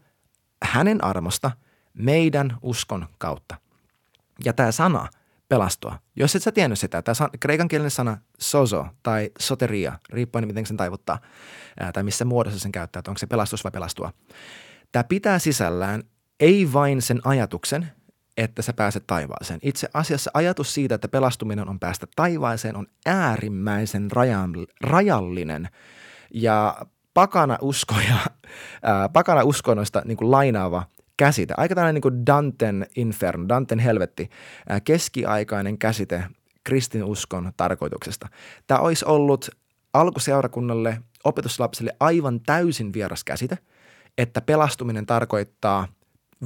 hänen 0.63 1.05
armosta 1.05 1.51
meidän 1.95 2.57
uskon 2.63 3.07
kautta. 3.19 3.55
Ja 4.45 4.53
tämä 4.53 4.73
sana 4.73 5.09
pelastua. 5.49 5.99
Jos 6.17 6.37
et 6.37 6.43
sä 6.43 6.53
tiennyt 6.53 6.79
sitä, 6.79 7.03
tämä 7.03 7.29
kreikan 7.41 7.69
kielinen 7.69 7.91
sana 7.91 8.19
sozo 8.39 8.87
tai 9.03 9.31
soteria, 9.39 9.99
riippuen 10.11 10.47
miten 10.47 10.67
sen 10.67 10.77
taivuttaa, 10.77 11.19
tai 11.93 12.03
missä 12.03 12.25
muodossa 12.25 12.59
sen 12.59 12.73
käyttää, 12.73 13.01
että 13.01 13.11
onko 13.11 13.19
se 13.19 13.27
pelastus 13.27 13.65
vai 13.65 13.71
pelastua. 13.71 14.13
Tämä 14.93 15.05
pitää 15.05 15.39
sisällään 15.39 16.03
ei 16.41 16.73
vain 16.73 17.03
sen 17.03 17.21
ajatuksen, 17.25 17.93
että 18.37 18.63
sä 18.63 18.73
pääset 18.73 19.07
taivaaseen. 19.07 19.61
Itse 19.63 19.89
asiassa 19.95 20.31
ajatus 20.35 20.75
siitä, 20.75 20.95
että 20.95 21.09
pelastuminen 21.09 21.69
on 21.69 21.81
päästä 21.81 22.07
taivaaseen, 22.17 22.77
on 22.77 22.87
äärimmäisen 23.07 24.09
rajallinen 24.83 25.69
ja 26.35 26.77
pakana 27.15 27.59
uskoja, 27.61 28.17
ää, 28.83 29.09
pakana 29.09 29.43
uskonnoista 29.43 30.03
niin 30.05 30.17
kuin 30.17 30.31
lainaava 30.31 30.87
käsite. 31.19 31.55
Aika 31.57 31.75
tällainen 31.75 31.95
niin 31.95 32.03
kuin 32.03 32.27
Danten 32.27 32.87
inferno, 32.97 33.49
Danten 33.49 33.79
helvetti, 33.79 34.31
keskiaikainen 34.85 35.79
käsite 35.79 36.25
kristinuskon 36.65 37.53
tarkoituksesta. 37.57 38.29
Tämä 38.67 38.81
olisi 38.81 39.05
ollut 39.05 39.49
alkuseurakunnalle, 39.95 41.01
opetuslapsille 41.25 41.93
aivan 42.01 42.41
täysin 42.41 42.93
vieras 42.93 43.25
käsite, 43.25 43.59
että 44.19 44.41
pelastuminen 44.41 45.07
tarkoittaa– 45.07 45.89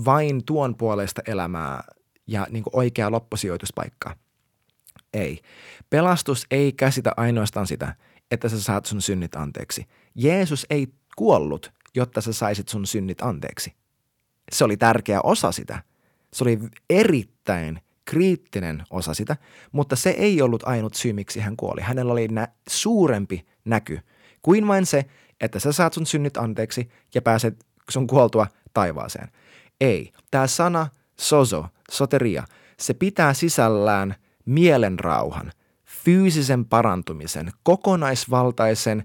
vain 0.05 0.45
tuon 0.45 0.77
puolesta 0.77 1.23
elämää 1.27 1.85
ja 2.27 2.47
niin 2.51 2.65
kuin 2.65 2.77
oikea 2.77 3.11
loppusijoituspaikka. 3.11 4.17
Ei. 5.15 5.41
Pelastus 5.91 6.47
ei 6.51 6.73
käsitä 6.73 7.13
ainoastaan 7.17 7.67
sitä, 7.67 7.95
että 8.31 8.49
sä 8.49 8.63
saat 8.63 8.87
sun 8.87 9.03
synnit 9.03 9.35
anteeksi. 9.37 9.87
Jeesus 10.15 10.67
ei 10.71 10.89
kuollut, 11.17 11.73
jotta 11.95 12.21
sä 12.21 12.33
saisit 12.33 12.69
sun 12.69 12.87
synnit 12.87 13.23
anteeksi. 13.23 13.73
Se 14.53 14.65
oli 14.65 14.77
tärkeä 14.77 15.21
osa 15.21 15.53
sitä. 15.53 15.83
Se 16.33 16.45
oli 16.45 16.59
erittäin 16.91 17.81
kriittinen 18.05 18.83
osa 18.91 19.15
sitä, 19.15 19.37
mutta 19.73 19.97
se 19.97 20.11
ei 20.11 20.43
ollut 20.43 20.63
ainut 20.67 20.95
syy, 20.95 21.13
miksi 21.13 21.41
hän 21.41 21.57
kuoli. 21.57 21.81
Hänellä 21.81 22.13
oli 22.13 22.29
nä- 22.29 22.49
suurempi 22.69 23.47
näky 23.65 24.01
kuin 24.43 24.69
vain 24.69 24.87
se, 24.87 25.05
että 25.41 25.59
sä 25.59 25.73
saat 25.73 25.93
sun 25.93 26.07
synnit 26.07 26.37
anteeksi 26.37 26.91
ja 27.15 27.23
pääset 27.23 27.67
sun 27.91 28.07
kuoltua 28.07 28.47
taivaaseen. 28.75 29.29
Ei. 29.81 30.13
Tämä 30.31 30.47
sana 30.47 30.87
sozo, 31.21 31.67
soteria, 31.91 32.45
se 32.81 32.95
pitää 32.95 33.35
sisällään 33.35 34.15
mielenrauhan, 34.45 35.53
fyysisen 35.85 36.65
parantumisen, 36.65 37.53
kokonaisvaltaisen, 37.63 39.05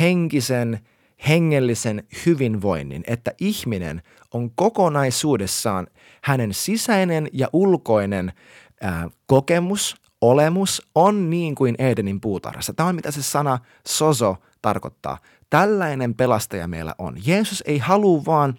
henkisen, 0.00 0.80
hengellisen 1.28 2.02
hyvinvoinnin, 2.26 3.04
että 3.06 3.32
ihminen 3.40 4.02
on 4.34 4.50
kokonaisuudessaan 4.50 5.86
hänen 6.22 6.54
sisäinen 6.54 7.28
ja 7.32 7.48
ulkoinen 7.52 8.32
ää, 8.80 9.10
kokemus, 9.26 9.96
olemus 10.20 10.82
on 10.94 11.30
niin 11.30 11.54
kuin 11.54 11.74
Edenin 11.78 12.20
puutarhassa. 12.20 12.72
Tämä 12.72 12.88
on 12.88 12.94
mitä 12.94 13.10
se 13.10 13.22
sana 13.22 13.58
sozo 13.88 14.36
tarkoittaa. 14.62 15.18
Tällainen 15.50 16.14
pelastaja 16.14 16.68
meillä 16.68 16.94
on. 16.98 17.16
Jeesus 17.26 17.62
ei 17.66 17.78
halua 17.78 18.22
vaan, 18.26 18.54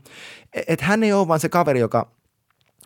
että 0.67 0.85
hän 0.85 1.03
ei 1.03 1.13
ole 1.13 1.27
vaan 1.27 1.39
se 1.39 1.49
kaveri, 1.49 1.79
joka, 1.79 2.11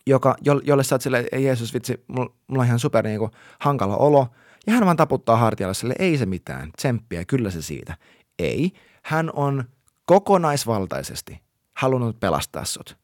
joka, 0.07 0.35
jolle 0.63 0.83
sä 0.83 0.95
oot 0.95 1.01
sille, 1.01 1.25
ei 1.31 1.43
Jeesus 1.43 1.73
vitsi, 1.73 2.03
mulla, 2.07 2.33
mulla 2.47 2.61
on 2.61 2.67
ihan 2.67 2.79
super 2.79 3.07
niin 3.07 3.19
kuin, 3.19 3.31
hankala 3.59 3.97
olo. 3.97 4.27
Ja 4.67 4.73
hän 4.73 4.85
vaan 4.85 4.97
taputtaa 4.97 5.37
hartialle 5.37 5.73
sille, 5.73 5.95
ei 5.99 6.17
se 6.17 6.25
mitään, 6.25 6.69
tsemppiä, 6.77 7.25
kyllä 7.25 7.51
se 7.51 7.61
siitä. 7.61 7.97
Ei, 8.39 8.71
hän 9.03 9.29
on 9.33 9.63
kokonaisvaltaisesti 10.05 11.41
halunnut 11.73 12.19
pelastaa 12.19 12.65
sut. 12.65 12.97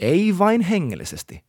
Ei 0.00 0.38
vain 0.38 0.60
hengellisesti, 0.60 1.44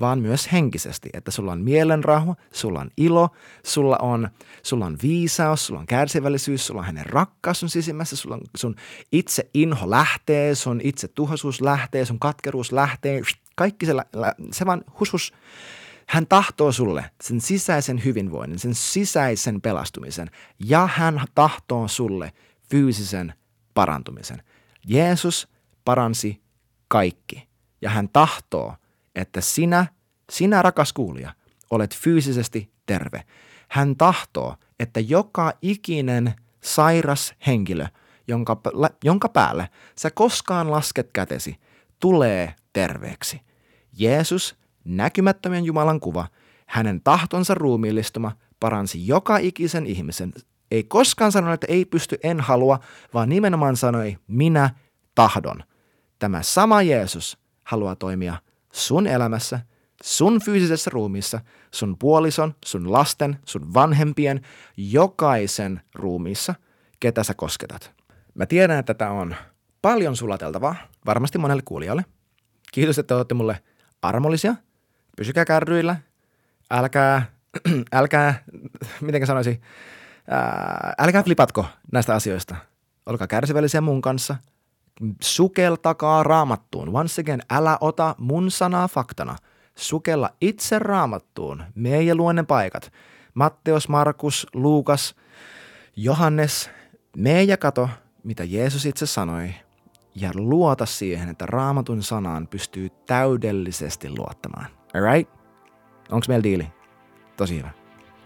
vaan 0.00 0.20
myös 0.20 0.52
henkisesti, 0.52 1.08
että 1.12 1.30
sulla 1.30 1.52
on 1.52 1.60
mielenrauha, 1.60 2.34
sulla 2.52 2.80
on 2.80 2.90
ilo, 2.96 3.28
sulla 3.66 3.96
on, 3.96 4.28
sulla 4.62 4.86
on 4.86 4.98
viisaus, 5.02 5.66
sulla 5.66 5.80
on 5.80 5.86
kärsivällisyys, 5.86 6.66
sulla 6.66 6.80
on 6.80 6.86
hänen 6.86 7.06
rakkaus 7.06 7.60
sun 7.60 7.68
sisimmässä, 7.68 8.16
sulla 8.16 8.34
on 8.34 8.40
sun 8.56 8.76
itse 9.12 9.50
inho 9.54 9.90
lähtee, 9.90 10.54
sun 10.54 10.80
itse 10.84 11.08
tuhoisuus 11.08 11.60
lähtee, 11.60 12.04
sun 12.04 12.18
katkeruus 12.20 12.72
lähtee, 12.72 13.22
kaikki 13.56 13.86
se, 13.86 13.92
se 14.52 14.66
vaan 14.66 14.84
husus. 15.00 15.32
Hän 16.06 16.26
tahtoo 16.26 16.72
sulle 16.72 17.10
sen 17.22 17.40
sisäisen 17.40 18.04
hyvinvoinnin, 18.04 18.58
sen 18.58 18.74
sisäisen 18.74 19.60
pelastumisen 19.60 20.30
ja 20.58 20.88
hän 20.94 21.24
tahtoo 21.34 21.88
sulle 21.88 22.32
fyysisen 22.70 23.34
parantumisen. 23.74 24.42
Jeesus 24.88 25.48
paransi 25.84 26.42
kaikki 26.88 27.48
ja 27.82 27.90
hän 27.90 28.08
tahtoo, 28.08 28.74
että 29.14 29.40
sinä, 29.40 29.86
sinä 30.30 30.62
rakas 30.62 30.92
kuulija, 30.92 31.34
olet 31.70 31.96
fyysisesti 31.96 32.72
terve. 32.86 33.22
Hän 33.68 33.96
tahtoo, 33.96 34.56
että 34.80 35.00
joka 35.00 35.52
ikinen 35.62 36.34
sairas 36.60 37.34
henkilö, 37.46 37.86
jonka, 38.28 38.60
jonka 39.04 39.28
päälle 39.28 39.68
sä 39.98 40.10
koskaan 40.10 40.70
lasket 40.70 41.10
kätesi, 41.12 41.56
tulee 42.00 42.54
terveeksi. 42.72 43.40
Jeesus, 43.98 44.56
näkymättömän 44.84 45.64
Jumalan 45.64 46.00
kuva, 46.00 46.28
hänen 46.66 47.00
tahtonsa 47.00 47.54
ruumiillistuma, 47.54 48.32
paransi 48.60 49.06
joka 49.06 49.36
ikisen 49.36 49.86
ihmisen. 49.86 50.32
Ei 50.70 50.84
koskaan 50.84 51.32
sanonut, 51.32 51.54
että 51.54 51.66
ei 51.70 51.84
pysty, 51.84 52.18
en 52.22 52.40
halua, 52.40 52.80
vaan 53.14 53.28
nimenomaan 53.28 53.76
sanoi, 53.76 54.16
minä 54.26 54.70
tahdon. 55.14 55.62
Tämä 56.18 56.42
sama 56.42 56.82
Jeesus 56.82 57.38
haluaa 57.64 57.96
toimia 57.96 58.36
sun 58.72 59.06
elämässä, 59.06 59.60
sun 60.02 60.40
fyysisessä 60.44 60.90
ruumiissa, 60.94 61.40
sun 61.74 61.96
puolison, 61.98 62.54
sun 62.64 62.92
lasten, 62.92 63.38
sun 63.46 63.74
vanhempien, 63.74 64.40
jokaisen 64.76 65.80
ruumiissa, 65.94 66.54
ketä 67.00 67.24
sä 67.24 67.34
kosketat. 67.34 67.92
Mä 68.34 68.46
tiedän, 68.46 68.78
että 68.78 68.94
tämä 68.94 69.10
on 69.10 69.36
paljon 69.82 70.16
sulateltavaa, 70.16 70.76
varmasti 71.06 71.38
monelle 71.38 71.62
kuulijalle. 71.64 72.04
Kiitos, 72.72 72.98
että 72.98 73.16
olette 73.16 73.34
mulle 73.34 73.60
armollisia. 74.02 74.54
Pysykää 75.16 75.44
kärryillä. 75.44 75.96
Älkää, 76.70 77.22
älkää, 77.92 78.44
miten 79.00 79.26
sanoisin, 79.26 79.60
ää, 80.30 80.94
älkää 80.98 81.22
flipatko 81.22 81.66
näistä 81.92 82.14
asioista. 82.14 82.56
Olkaa 83.06 83.26
kärsivällisiä 83.26 83.80
mun 83.80 84.00
kanssa. 84.02 84.36
Sukeltakaa 85.22 86.22
raamattuun. 86.22 86.96
Once 86.96 87.20
again, 87.20 87.42
älä 87.50 87.78
ota 87.80 88.14
mun 88.18 88.50
sanaa 88.50 88.88
faktana. 88.88 89.36
Sukella 89.74 90.30
itse 90.40 90.78
raamattuun. 90.78 91.64
Meidän 91.74 92.16
luonne 92.16 92.42
paikat. 92.42 92.92
Matteus, 93.34 93.88
Markus, 93.88 94.46
Luukas, 94.54 95.14
Johannes. 95.96 96.70
Ja 97.46 97.56
kato, 97.56 97.88
mitä 98.24 98.44
Jeesus 98.44 98.86
itse 98.86 99.06
sanoi, 99.06 99.54
ja 100.14 100.30
luota 100.34 100.86
siihen, 100.86 101.28
että 101.28 101.46
raamatun 101.46 102.02
sanaan 102.02 102.46
pystyy 102.46 102.90
täydellisesti 103.06 104.10
luottamaan. 104.10 104.66
Alright? 104.94 105.34
Onks 106.10 106.28
meillä 106.28 106.42
diili? 106.42 106.68
Tosi 107.36 107.58
hyvä. 107.58 107.70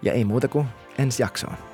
Ja 0.03 0.13
ei 0.13 0.25
muuta 0.25 0.49
kuin 0.49 0.67
ensi 0.99 1.23
jaksoon. 1.23 1.74